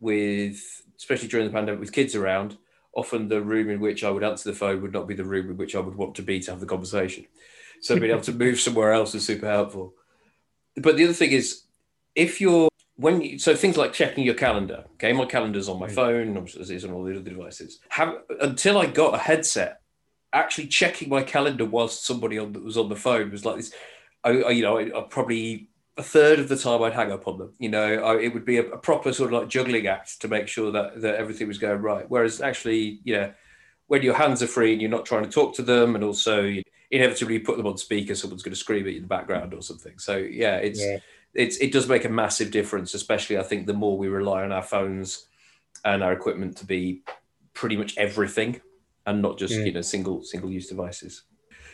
with 0.00 0.82
especially 0.96 1.28
during 1.28 1.46
the 1.46 1.52
pandemic 1.52 1.80
with 1.80 1.92
kids 1.92 2.14
around 2.14 2.56
often 2.94 3.28
the 3.28 3.40
room 3.40 3.70
in 3.70 3.80
which 3.80 4.04
I 4.04 4.10
would 4.10 4.22
answer 4.22 4.50
the 4.50 4.56
phone 4.56 4.82
would 4.82 4.92
not 4.92 5.08
be 5.08 5.14
the 5.14 5.24
room 5.24 5.50
in 5.50 5.56
which 5.56 5.74
I 5.74 5.80
would 5.80 5.94
want 5.94 6.14
to 6.16 6.22
be 6.22 6.40
to 6.40 6.50
have 6.50 6.60
the 6.60 6.66
conversation. 6.66 7.24
So 7.80 7.98
being 7.98 8.12
able 8.12 8.20
to 8.22 8.32
move 8.32 8.60
somewhere 8.60 8.92
else 8.92 9.14
is 9.14 9.24
super 9.24 9.48
helpful. 9.48 9.94
But 10.76 10.96
the 10.96 11.04
other 11.04 11.14
thing 11.14 11.32
is 11.32 11.62
if 12.14 12.40
you're 12.40 12.68
when 12.96 13.22
you, 13.22 13.38
so 13.38 13.56
things 13.56 13.78
like 13.78 13.94
checking 13.94 14.24
your 14.24 14.34
calendar 14.34 14.84
okay? 14.94 15.12
My 15.12 15.24
calendar's 15.24 15.68
on 15.68 15.80
my 15.80 15.88
Mm. 15.88 15.94
phone 15.94 16.36
as 16.60 16.70
it 16.70 16.76
is 16.76 16.84
on 16.84 16.92
all 16.92 17.02
the 17.02 17.12
other 17.12 17.30
devices. 17.30 17.80
Have 17.88 18.18
until 18.40 18.78
i 18.78 18.86
got 18.86 19.14
a 19.14 19.18
headset 19.18 19.80
actually 20.32 20.66
checking 20.66 21.08
my 21.08 21.22
calendar 21.22 21.64
whilst 21.64 22.04
somebody 22.04 22.38
on 22.38 22.52
was 22.64 22.76
on 22.76 22.88
the 22.88 22.96
phone 22.96 23.30
was 23.30 23.44
like 23.44 23.56
this 23.56 23.72
i, 24.24 24.30
I 24.30 24.50
you 24.50 24.62
know 24.62 24.78
I, 24.78 24.98
I 24.98 25.02
probably 25.02 25.68
a 25.96 26.02
third 26.02 26.38
of 26.38 26.48
the 26.48 26.56
time 26.56 26.82
i'd 26.82 26.92
hang 26.94 27.12
up 27.12 27.28
on 27.28 27.38
them 27.38 27.52
you 27.58 27.68
know 27.68 27.94
I, 28.02 28.18
it 28.20 28.32
would 28.34 28.44
be 28.44 28.58
a, 28.58 28.66
a 28.66 28.78
proper 28.78 29.12
sort 29.12 29.32
of 29.32 29.40
like 29.40 29.48
juggling 29.48 29.86
act 29.86 30.20
to 30.22 30.28
make 30.28 30.48
sure 30.48 30.70
that 30.72 31.00
that 31.02 31.16
everything 31.16 31.48
was 31.48 31.58
going 31.58 31.82
right 31.82 32.06
whereas 32.08 32.40
actually 32.40 33.00
you 33.04 33.14
know 33.14 33.32
when 33.88 34.02
your 34.02 34.14
hands 34.14 34.42
are 34.42 34.46
free 34.46 34.72
and 34.72 34.80
you're 34.80 34.90
not 34.90 35.04
trying 35.04 35.24
to 35.24 35.30
talk 35.30 35.54
to 35.56 35.62
them 35.62 35.94
and 35.94 36.02
also 36.02 36.42
you 36.42 36.62
inevitably 36.90 37.34
you 37.34 37.40
put 37.40 37.56
them 37.56 37.66
on 37.66 37.76
speaker 37.76 38.14
someone's 38.14 38.42
going 38.42 38.52
to 38.54 38.58
scream 38.58 38.86
at 38.86 38.92
you 38.92 38.96
in 38.96 39.02
the 39.02 39.08
background 39.08 39.52
or 39.54 39.62
something 39.62 39.98
so 39.98 40.16
yeah 40.16 40.56
it's 40.56 40.80
Yeah. 40.80 40.98
it's 41.34 41.56
it 41.58 41.72
does 41.72 41.88
make 41.88 42.04
a 42.04 42.10
massive 42.10 42.50
difference, 42.50 42.92
especially 42.94 43.38
I 43.38 43.42
think 43.42 43.66
the 43.66 43.72
more 43.72 43.96
we 43.96 44.08
rely 44.08 44.42
on 44.44 44.52
our 44.52 44.62
phones 44.62 45.26
and 45.84 46.02
our 46.02 46.12
equipment 46.12 46.58
to 46.58 46.66
be 46.66 47.02
pretty 47.54 47.76
much 47.76 47.96
everything 47.96 48.60
and 49.06 49.20
not 49.22 49.38
just 49.38 49.54
Yeah. 49.54 49.64
you 49.64 49.72
know 49.72 49.80
single 49.82 50.22
single 50.22 50.50
use 50.50 50.68
devices. 50.68 51.22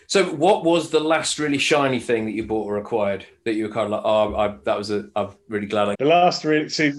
So, 0.08 0.24
what 0.24 0.64
was 0.64 0.88
the 0.88 1.00
last 1.00 1.38
really 1.38 1.58
shiny 1.58 2.00
thing 2.00 2.24
that 2.24 2.32
you 2.32 2.46
bought 2.46 2.64
or 2.64 2.78
acquired 2.78 3.26
that 3.44 3.54
you 3.54 3.68
were 3.68 3.72
kind 3.72 3.84
of 3.84 3.90
like, 3.90 4.02
oh, 4.04 4.34
I, 4.36 4.56
that 4.64 4.78
was 4.78 4.90
a, 4.90 5.06
I'm 5.14 5.36
really 5.50 5.66
glad 5.66 5.90
I. 5.90 5.96
The 5.98 6.06
last 6.06 6.46
really, 6.46 6.70
see, 6.70 6.94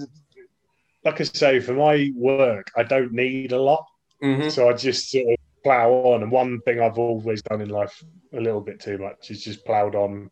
like 1.04 1.20
I 1.20 1.24
say, 1.24 1.58
for 1.58 1.72
my 1.72 2.12
work, 2.14 2.70
I 2.76 2.84
don't 2.84 3.12
need 3.12 3.50
a 3.50 3.60
lot. 3.60 3.84
Mhm. 4.22 4.48
So 4.48 4.68
I 4.68 4.74
just 4.74 5.10
sort 5.10 5.26
of 5.28 5.36
plow 5.64 5.90
on. 5.90 6.22
And 6.22 6.30
one 6.30 6.60
thing 6.60 6.80
I've 6.80 6.98
always 6.98 7.42
done 7.42 7.60
in 7.60 7.70
life 7.70 8.00
a 8.32 8.40
little 8.40 8.60
bit 8.60 8.78
too 8.78 8.96
much 8.98 9.32
is 9.32 9.42
just 9.42 9.64
plowed 9.64 9.96
on 9.96 10.30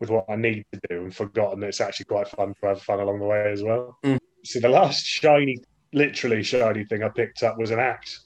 with 0.00 0.10
what 0.10 0.24
I 0.28 0.34
need 0.34 0.64
to 0.72 0.80
do 0.88 1.02
and 1.04 1.14
forgotten 1.14 1.60
that 1.60 1.68
it's 1.68 1.80
actually 1.80 2.06
quite 2.06 2.26
fun 2.26 2.54
to 2.60 2.66
have 2.66 2.82
fun 2.82 2.98
along 2.98 3.20
the 3.20 3.26
way 3.26 3.52
as 3.52 3.62
well. 3.62 3.98
Mm. 4.02 4.18
So 4.44 4.58
the 4.58 4.68
last 4.68 5.04
shiny, 5.06 5.58
literally 5.92 6.42
shiny 6.42 6.84
thing 6.86 7.04
I 7.04 7.08
picked 7.08 7.44
up 7.44 7.56
was 7.56 7.70
an 7.70 7.78
axe. 7.78 8.24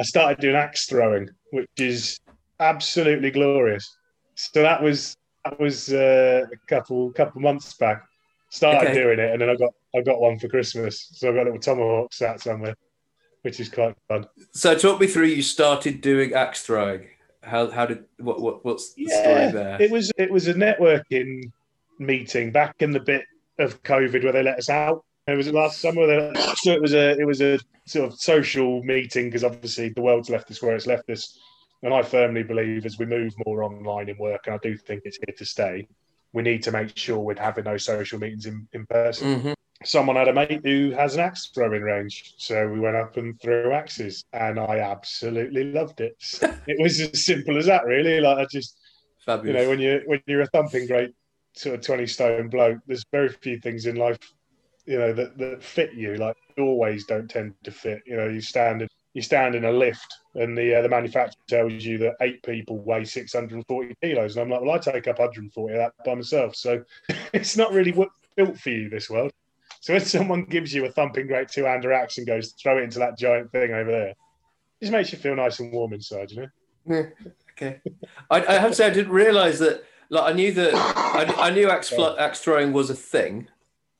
I 0.00 0.04
started 0.04 0.38
doing 0.40 0.56
axe 0.56 0.86
throwing, 0.86 1.28
which 1.50 1.68
is 1.76 2.18
absolutely 2.60 3.30
glorious. 3.30 3.96
So 4.34 4.62
that 4.62 4.82
was 4.82 5.16
that 5.44 5.58
was 5.60 5.92
uh, 5.92 6.44
a 6.52 6.66
couple 6.68 7.12
couple 7.12 7.40
months 7.40 7.74
back. 7.74 8.02
Started 8.50 8.88
Okay. 8.88 9.02
doing 9.02 9.18
it, 9.18 9.32
and 9.32 9.40
then 9.40 9.50
I 9.50 9.56
got 9.56 9.70
I 9.94 10.02
got 10.02 10.20
one 10.20 10.38
for 10.38 10.48
Christmas. 10.48 11.08
So 11.14 11.30
I 11.30 11.32
got 11.32 11.42
a 11.42 11.44
little 11.44 11.60
tomahawk 11.60 12.12
sat 12.12 12.40
somewhere, 12.40 12.74
which 13.42 13.60
is 13.60 13.68
quite 13.68 13.94
fun. 14.08 14.26
So, 14.52 14.76
talk 14.76 15.00
me 15.00 15.06
through. 15.06 15.26
You 15.26 15.42
started 15.42 16.00
doing 16.00 16.32
axe 16.34 16.62
throwing. 16.62 17.08
How 17.42 17.70
how 17.70 17.86
did 17.86 18.04
what 18.18 18.40
what 18.40 18.64
what's 18.64 18.94
the 18.94 19.08
story 19.08 19.48
there? 19.48 19.80
It 19.80 19.90
was 19.90 20.12
it 20.16 20.30
was 20.30 20.48
a 20.48 20.54
networking 20.54 21.50
meeting 21.98 22.52
back 22.52 22.76
in 22.80 22.92
the 22.92 23.00
bit 23.00 23.24
of 23.58 23.82
COVID 23.82 24.22
where 24.22 24.32
they 24.32 24.42
let 24.42 24.58
us 24.58 24.68
out. 24.68 25.04
It 25.26 25.36
was 25.36 25.50
last 25.50 25.80
summer. 25.80 26.06
They, 26.06 26.32
so 26.56 26.72
it 26.72 26.80
was 26.80 26.94
a 26.94 27.18
it 27.18 27.26
was 27.26 27.40
a 27.40 27.58
sort 27.86 28.12
of 28.12 28.18
social 28.18 28.82
meeting 28.82 29.26
because 29.26 29.44
obviously 29.44 29.88
the 29.90 30.02
world's 30.02 30.30
left 30.30 30.50
us 30.50 30.62
where 30.62 30.76
it's 30.76 30.86
left 30.86 31.08
us, 31.10 31.38
and 31.86 31.94
I 31.94 32.02
firmly 32.02 32.42
believe 32.42 32.84
as 32.84 32.98
we 32.98 33.06
move 33.06 33.32
more 33.46 33.62
online 33.62 34.08
in 34.08 34.18
work, 34.18 34.46
and 34.46 34.56
I 34.56 34.58
do 34.58 34.76
think 34.76 35.02
it's 35.04 35.18
here 35.24 35.34
to 35.38 35.44
stay. 35.44 35.86
We 36.32 36.42
need 36.42 36.64
to 36.64 36.72
make 36.72 36.98
sure 36.98 37.18
we're 37.20 37.40
having 37.40 37.62
those 37.62 37.84
social 37.84 38.18
meetings 38.18 38.44
in, 38.44 38.66
in 38.72 38.86
person. 38.86 39.40
Mhm. 39.40 39.54
Someone 39.84 40.16
had 40.16 40.26
a 40.26 40.32
mate 40.32 40.62
who 40.64 40.90
has 40.90 41.14
an 41.14 41.20
axe 41.20 41.52
throwing 41.54 41.82
range, 41.82 42.34
so 42.38 42.66
we 42.66 42.80
went 42.80 42.96
up 42.96 43.16
and 43.18 43.40
threw 43.40 43.72
axes, 43.72 44.24
and 44.32 44.58
I 44.58 44.80
absolutely 44.80 45.62
loved 45.72 46.00
it. 46.00 46.16
it 46.66 46.80
was 46.80 47.00
as 47.00 47.24
simple 47.24 47.56
as 47.56 47.66
that, 47.66 47.86
really. 47.86 48.20
Like 48.20 48.38
I 48.38 48.46
just 48.50 48.76
you 49.28 49.52
know, 49.52 49.68
when 49.68 49.78
you 49.78 50.02
when 50.06 50.20
you're 50.26 50.42
a 50.42 50.46
thumping 50.48 50.88
great 50.88 51.14
sort 51.54 51.76
of 51.76 51.82
twenty 51.82 52.08
stone 52.08 52.48
bloke, 52.48 52.78
there's 52.88 53.04
very 53.12 53.28
few 53.28 53.60
things 53.60 53.86
in 53.86 53.94
life, 53.94 54.18
you 54.86 54.98
know, 54.98 55.12
that, 55.12 55.38
that 55.38 55.62
fit 55.62 55.94
you. 55.94 56.16
Like 56.16 56.36
always 56.58 57.06
don't 57.06 57.30
tend 57.30 57.54
to 57.62 57.70
fit. 57.70 58.02
You 58.06 58.16
know, 58.16 58.28
you 58.28 58.40
stand 58.40 58.82
and 58.82 58.90
you 59.16 59.22
stand 59.22 59.54
in 59.54 59.64
a 59.64 59.72
lift 59.72 60.14
and 60.34 60.56
the 60.56 60.74
uh, 60.74 60.82
the 60.82 60.90
manufacturer 60.90 61.40
tells 61.48 61.82
you 61.82 61.96
that 61.96 62.16
eight 62.20 62.42
people 62.42 62.76
weigh 62.76 63.02
640 63.02 63.94
kilos, 64.02 64.36
and 64.36 64.42
I'm 64.42 64.50
like, 64.50 64.60
well, 64.60 64.72
I 64.72 64.78
take 64.78 65.08
up 65.08 65.18
140 65.18 65.74
of 65.74 65.78
that 65.78 66.04
by 66.04 66.14
myself, 66.14 66.54
so 66.54 66.84
it's 67.32 67.56
not 67.56 67.72
really 67.72 67.92
built 68.36 68.58
for 68.58 68.68
you 68.68 68.90
this 68.90 69.08
world. 69.08 69.32
So 69.80 69.94
when 69.94 70.04
someone 70.04 70.44
gives 70.44 70.74
you 70.74 70.84
a 70.84 70.92
thumping 70.92 71.28
great 71.28 71.48
two-hander 71.48 71.94
axe 71.94 72.18
and 72.18 72.26
goes 72.26 72.52
throw 72.62 72.76
it 72.76 72.84
into 72.84 72.98
that 72.98 73.16
giant 73.16 73.50
thing 73.52 73.72
over 73.72 73.90
there, 73.90 74.08
it 74.08 74.16
just 74.82 74.92
makes 74.92 75.12
you 75.12 75.18
feel 75.18 75.34
nice 75.34 75.60
and 75.60 75.72
warm 75.72 75.94
inside, 75.94 76.30
you 76.30 76.42
know. 76.42 76.48
Yeah. 76.86 77.30
Okay. 77.52 77.80
I, 78.30 78.44
I 78.44 78.52
have 78.58 78.72
to 78.72 78.76
say 78.76 78.86
I 78.86 78.90
didn't 78.90 79.12
realise 79.12 79.58
that. 79.60 79.82
Like 80.10 80.30
I 80.30 80.36
knew 80.36 80.52
that 80.52 80.74
I, 80.74 81.46
I 81.46 81.50
knew 81.50 81.70
axe, 81.70 81.90
axe 81.92 82.40
throwing 82.40 82.74
was 82.74 82.90
a 82.90 82.94
thing, 82.94 83.48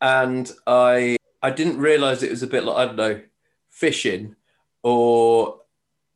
and 0.02 0.52
I 0.66 1.16
I 1.42 1.50
didn't 1.50 1.78
realise 1.78 2.22
it 2.22 2.30
was 2.30 2.42
a 2.42 2.46
bit 2.46 2.64
like 2.64 2.76
I 2.76 2.84
don't 2.84 2.96
know 2.96 3.22
fishing 3.70 4.36
or 4.86 5.62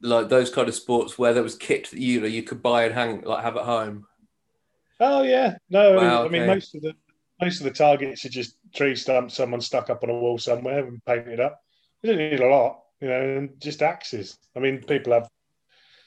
like 0.00 0.28
those 0.28 0.48
kind 0.48 0.68
of 0.68 0.74
sports 0.76 1.18
where 1.18 1.35
there 1.35 1.42
was 1.42 1.56
kit 1.56 1.90
that 1.90 1.98
you 1.98 2.20
know 2.20 2.28
you 2.28 2.44
could 2.44 2.62
buy 2.62 2.85
and 2.85 2.94
hang 2.94 3.20
like 3.22 3.42
have 3.42 3.56
at 3.56 3.64
home. 3.64 4.06
Oh 5.00 5.22
yeah, 5.22 5.56
no, 5.70 5.96
wow, 5.96 6.24
I 6.24 6.28
mean 6.28 6.42
okay. 6.42 6.54
most 6.54 6.76
of 6.76 6.83
the 6.83 6.94
most 7.40 7.59
of 7.59 7.64
the 7.64 7.72
targets 7.72 8.24
are 8.24 8.28
just 8.28 8.54
tree 8.72 8.94
stumps, 8.94 9.35
someone 9.35 9.61
stuck 9.61 9.90
up 9.90 10.04
on 10.04 10.11
a 10.11 10.14
wall 10.14 10.38
somewhere 10.38 10.87
and 10.87 11.04
painted 11.04 11.40
up. 11.40 11.61
You 12.02 12.11
don't 12.11 12.18
need 12.18 12.40
a 12.40 12.46
lot, 12.46 12.83
you 13.00 13.09
know, 13.09 13.20
and 13.20 13.61
just 13.61 13.83
axes. 13.83 14.38
I 14.54 14.61
mean, 14.61 14.85
people 14.85 15.14
have 15.14 15.28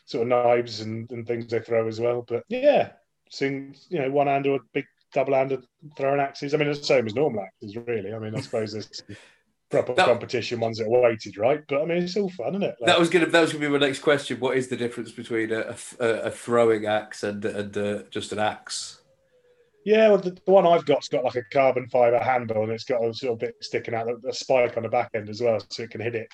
sort 0.06 0.24
of 0.24 0.30
knives 0.30 0.80
and, 0.80 1.12
and 1.12 1.28
things 1.28 1.48
they 1.48 1.60
throw 1.60 1.86
as 1.86 2.00
well, 2.00 2.24
but 2.26 2.46
yeah, 2.48 2.92
seeing 3.30 3.76
you 3.90 4.00
know 4.00 4.10
one 4.10 4.28
hand 4.28 4.48
or 4.48 4.60
big 4.74 4.86
double 5.14 5.34
handed 5.34 5.66
throwing 5.98 6.22
axes. 6.22 6.54
I 6.54 6.58
mean, 6.58 6.70
it's 6.70 6.80
the 6.80 6.86
same 6.86 7.08
as 7.08 7.14
normal 7.14 7.44
axes, 7.44 7.76
really. 7.76 8.14
I 8.14 8.20
mean, 8.20 8.36
I 8.36 8.40
suppose 8.40 8.72
there's 8.72 9.04
proper 9.74 9.94
that, 9.96 10.06
competition 10.06 10.60
ones 10.60 10.78
that 10.78 10.86
are 10.86 11.02
weighted, 11.02 11.38
right? 11.38 11.62
But 11.68 11.82
I 11.82 11.86
mean, 11.86 12.04
it's 12.04 12.16
all 12.16 12.30
fun, 12.30 12.50
isn't 12.50 12.64
it? 12.64 12.76
Like, 12.80 12.88
that 12.88 13.00
was 13.00 13.10
gonna 13.10 13.26
that 13.26 13.42
was 13.42 13.54
gonna 13.54 13.66
be 13.66 13.72
my 13.72 13.80
next 13.80 14.00
question. 14.00 14.40
What 14.40 14.56
is 14.58 14.68
the 14.68 14.78
difference 14.78 15.12
between 15.12 15.52
a, 15.52 15.76
a, 16.00 16.08
a 16.08 16.32
throwing 16.32 16.86
axe 16.86 17.24
and 17.24 17.44
and 17.44 17.78
uh, 17.78 18.04
just 18.10 18.32
an 18.32 18.40
axe? 18.40 19.00
Yeah, 19.86 20.10
well, 20.10 20.18
the, 20.18 20.32
the, 20.32 20.52
one 20.52 20.66
I've 20.66 20.86
got's 20.86 21.10
got 21.10 21.26
like 21.26 21.36
a 21.36 21.44
carbon 21.52 21.90
fiber 21.90 22.20
handle, 22.20 22.64
and 22.64 22.72
it's 22.72 22.86
got 22.86 23.02
a 23.02 23.08
little 23.08 23.36
bit 23.36 23.56
sticking 23.60 23.94
out, 23.94 24.08
a 24.08 24.34
spike 24.34 24.78
on 24.78 24.84
the 24.84 24.90
back 24.90 25.10
end 25.14 25.30
as 25.30 25.42
well, 25.42 25.60
so 25.70 25.84
it 25.84 25.92
can 25.92 26.00
hit 26.00 26.16
it 26.16 26.34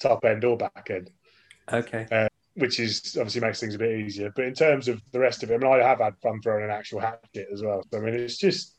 top 0.00 0.24
end 0.24 0.44
or 0.44 0.56
back 0.56 0.88
end. 0.90 1.10
Okay. 1.72 2.06
Uh, 2.10 2.28
which 2.54 2.80
is 2.80 3.16
obviously 3.16 3.40
makes 3.40 3.60
things 3.60 3.74
a 3.74 3.78
bit 3.78 3.98
easier. 3.98 4.32
But 4.34 4.44
in 4.44 4.54
terms 4.54 4.88
of 4.88 5.00
the 5.12 5.18
rest 5.18 5.42
of 5.42 5.50
it, 5.50 5.54
I 5.54 5.58
mean, 5.58 5.72
I 5.72 5.84
have 5.86 5.98
had 5.98 6.16
fun 6.22 6.40
throwing 6.40 6.64
an 6.64 6.70
actual 6.70 7.00
hatchet 7.00 7.48
as 7.52 7.62
well. 7.62 7.82
So, 7.90 7.98
I 7.98 8.00
mean, 8.00 8.14
it's 8.14 8.36
just 8.36 8.77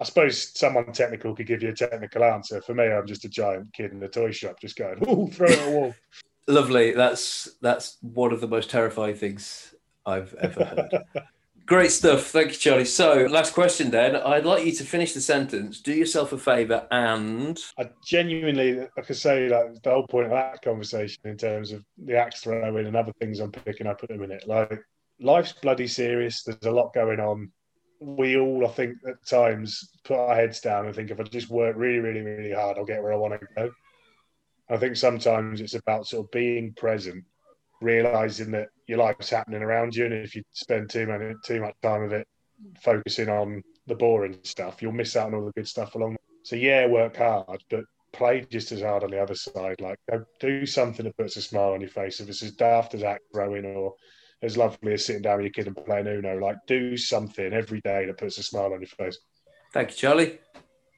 I 0.00 0.04
suppose 0.04 0.56
someone 0.56 0.92
technical 0.92 1.34
could 1.34 1.46
give 1.46 1.62
you 1.62 1.70
a 1.70 1.74
technical 1.74 2.22
answer. 2.22 2.62
For 2.62 2.74
me, 2.74 2.84
I'm 2.84 3.06
just 3.06 3.24
a 3.24 3.28
giant 3.28 3.72
kid 3.72 3.92
in 3.92 4.02
a 4.02 4.08
toy 4.08 4.30
shop, 4.30 4.60
just 4.60 4.76
going, 4.76 4.98
"Oh, 5.06 5.26
throw 5.28 5.48
it 5.48 5.58
at 5.58 5.68
a 5.68 5.70
wall." 5.70 5.94
Lovely. 6.46 6.92
That's 6.92 7.56
that's 7.60 7.98
one 8.00 8.32
of 8.32 8.40
the 8.40 8.48
most 8.48 8.70
terrifying 8.70 9.16
things 9.16 9.74
I've 10.06 10.34
ever 10.34 10.64
heard. 10.64 10.98
Great 11.66 11.90
stuff. 11.90 12.28
Thank 12.28 12.52
you, 12.52 12.54
Charlie. 12.54 12.86
So, 12.86 13.26
last 13.30 13.52
question 13.52 13.90
then. 13.90 14.16
I'd 14.16 14.46
like 14.46 14.64
you 14.64 14.72
to 14.72 14.84
finish 14.84 15.12
the 15.12 15.20
sentence. 15.20 15.82
Do 15.82 15.92
yourself 15.92 16.32
a 16.32 16.38
favour 16.38 16.86
and. 16.90 17.60
I 17.78 17.90
genuinely, 18.02 18.80
I 18.96 19.00
could 19.02 19.18
say, 19.18 19.50
like 19.50 19.82
the 19.82 19.90
whole 19.90 20.06
point 20.06 20.26
of 20.26 20.32
that 20.32 20.62
conversation 20.62 21.20
in 21.24 21.36
terms 21.36 21.72
of 21.72 21.84
the 21.98 22.16
axe 22.16 22.40
throwing 22.40 22.86
and 22.86 22.96
other 22.96 23.12
things 23.20 23.40
I'm 23.40 23.52
picking 23.52 23.86
up 23.86 24.02
at 24.02 24.08
the 24.08 24.16
minute. 24.16 24.48
Like, 24.48 24.80
life's 25.20 25.52
bloody 25.52 25.86
serious. 25.86 26.42
There's 26.42 26.64
a 26.64 26.70
lot 26.70 26.94
going 26.94 27.20
on 27.20 27.52
we 28.00 28.36
all, 28.36 28.66
I 28.66 28.70
think, 28.70 28.96
at 29.06 29.24
times 29.26 29.90
put 30.04 30.16
our 30.18 30.34
heads 30.34 30.60
down 30.60 30.86
and 30.86 30.94
think 30.94 31.10
if 31.10 31.20
I 31.20 31.24
just 31.24 31.50
work 31.50 31.76
really, 31.76 31.98
really, 31.98 32.20
really 32.20 32.52
hard, 32.52 32.78
I'll 32.78 32.84
get 32.84 33.02
where 33.02 33.12
I 33.12 33.16
want 33.16 33.40
to 33.40 33.46
go. 33.56 33.70
I 34.70 34.76
think 34.76 34.96
sometimes 34.96 35.60
it's 35.60 35.74
about 35.74 36.06
sort 36.06 36.26
of 36.26 36.30
being 36.30 36.74
present, 36.74 37.24
realizing 37.80 38.50
that 38.52 38.68
your 38.86 38.98
life's 38.98 39.30
happening 39.30 39.62
around 39.62 39.96
you, 39.96 40.04
and 40.04 40.14
if 40.14 40.34
you 40.34 40.42
spend 40.52 40.90
too 40.90 41.06
many 41.06 41.34
too 41.44 41.60
much 41.60 41.74
time 41.82 42.02
of 42.02 42.12
it 42.12 42.26
focusing 42.82 43.28
on 43.28 43.62
the 43.86 43.94
boring 43.94 44.38
stuff, 44.42 44.82
you'll 44.82 44.92
miss 44.92 45.16
out 45.16 45.28
on 45.28 45.34
all 45.34 45.46
the 45.46 45.52
good 45.52 45.68
stuff 45.68 45.94
along. 45.94 46.16
So 46.42 46.56
yeah, 46.56 46.86
work 46.86 47.16
hard, 47.16 47.62
but 47.70 47.84
play 48.12 48.44
just 48.50 48.72
as 48.72 48.82
hard 48.82 49.04
on 49.04 49.10
the 49.10 49.22
other 49.22 49.34
side. 49.34 49.80
Like 49.80 49.98
do 50.40 50.66
something 50.66 51.04
that 51.04 51.16
puts 51.16 51.36
a 51.36 51.42
smile 51.42 51.72
on 51.72 51.80
your 51.80 51.90
face. 51.90 52.20
If 52.20 52.28
it's 52.28 52.42
as 52.42 52.52
daft 52.52 52.94
as 52.94 53.02
act 53.02 53.24
throwing 53.32 53.64
or 53.64 53.94
as 54.42 54.56
lovely 54.56 54.92
as 54.92 55.04
sitting 55.04 55.22
down 55.22 55.38
with 55.38 55.44
your 55.44 55.52
kid 55.52 55.66
and 55.66 55.76
playing 55.86 56.06
Uno. 56.06 56.38
Like, 56.38 56.56
do 56.66 56.96
something 56.96 57.52
every 57.52 57.80
day 57.80 58.06
that 58.06 58.18
puts 58.18 58.38
a 58.38 58.42
smile 58.42 58.72
on 58.72 58.80
your 58.80 58.88
face. 58.88 59.18
Thank 59.72 59.90
you, 59.90 59.96
Charlie. 59.96 60.38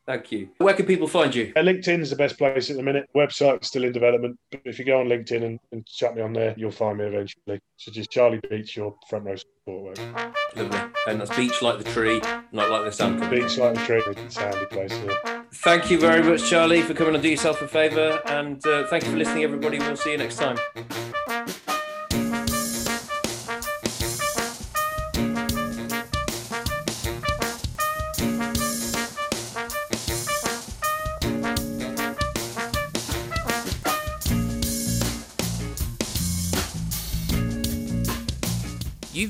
Thank 0.07 0.33
you. 0.33 0.49
Where 0.59 0.75
can 0.75 0.87
people 0.87 1.07
find 1.07 1.33
you? 1.33 1.53
Uh, 1.55 1.61
LinkedIn 1.61 2.01
is 2.01 2.11
the 2.11 2.17
best 2.17 2.37
place 2.37 2.69
at 2.69 2.77
the 2.77 2.83
minute. 2.83 3.09
Website's 3.15 3.69
still 3.69 3.85
in 3.85 3.93
development, 3.93 4.37
but 4.51 4.61
if 4.65 4.79
you 4.79 4.85
go 4.85 4.99
on 4.99 5.07
LinkedIn 5.07 5.45
and, 5.45 5.61
and 5.71 5.87
chat 5.87 6.17
me 6.17 6.23
on 6.23 6.33
there, 6.33 6.53
you'll 6.57 6.73
find 6.73 6.99
me 6.99 7.05
eventually. 7.05 7.61
So 7.77 7.93
just 7.93 8.11
Charlie 8.11 8.41
Beech, 8.51 8.77
your 8.77 8.97
front 9.09 9.27
row 9.27 9.37
support 9.37 9.99
work. 9.99 10.35
Lovely. 10.57 10.81
And 11.07 11.21
that's 11.21 11.37
beech 11.37 11.63
like 11.63 11.79
the 11.79 11.85
tree, 11.93 12.21
not 12.51 12.71
like 12.71 12.85
the 12.85 12.91
sand. 12.91 13.21
Beech 13.31 13.57
like 13.57 13.75
the 13.75 13.81
tree, 13.83 14.03
a 14.05 14.31
sandy 14.31 14.67
place. 14.67 14.99
Yeah. 15.05 15.43
Thank 15.53 15.91
you 15.91 16.01
very 16.01 16.23
much, 16.23 16.49
Charlie, 16.49 16.83
for 16.83 16.95
coming 16.95 17.15
and 17.15 17.23
do 17.23 17.29
yourself 17.29 17.63
a 17.63 17.69
favour, 17.69 18.21
and 18.27 18.67
uh, 18.67 18.87
thank 18.89 19.05
you 19.05 19.13
for 19.13 19.17
listening, 19.17 19.45
everybody. 19.45 19.79
We'll 19.79 19.97
see 19.97 20.13
you 20.13 20.19
next 20.19 20.39
time. 20.39 20.57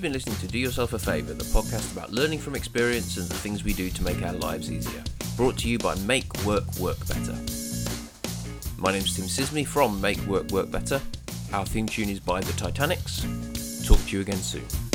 You've 0.00 0.04
been 0.04 0.12
listening 0.14 0.36
to 0.36 0.48
Do 0.48 0.58
Yourself 0.58 0.94
a 0.94 0.98
Favour, 0.98 1.34
the 1.34 1.44
podcast 1.44 1.92
about 1.92 2.10
learning 2.10 2.38
from 2.38 2.56
experience 2.56 3.18
and 3.18 3.28
the 3.28 3.34
things 3.34 3.64
we 3.64 3.74
do 3.74 3.90
to 3.90 4.02
make 4.02 4.22
our 4.22 4.32
lives 4.32 4.72
easier. 4.72 5.04
Brought 5.36 5.58
to 5.58 5.68
you 5.68 5.76
by 5.76 5.94
Make 6.06 6.42
Work 6.46 6.74
Work 6.78 7.06
Better. 7.06 7.36
My 8.78 8.92
name 8.92 9.02
is 9.02 9.14
Tim 9.14 9.26
Sisney 9.26 9.66
from 9.66 10.00
Make 10.00 10.16
Work 10.20 10.52
Work 10.52 10.70
Better. 10.70 11.02
Our 11.52 11.66
theme 11.66 11.84
tune 11.84 12.08
is 12.08 12.18
by 12.18 12.40
The 12.40 12.52
Titanics. 12.54 13.26
Talk 13.86 13.98
to 14.06 14.16
you 14.16 14.22
again 14.22 14.38
soon. 14.38 14.89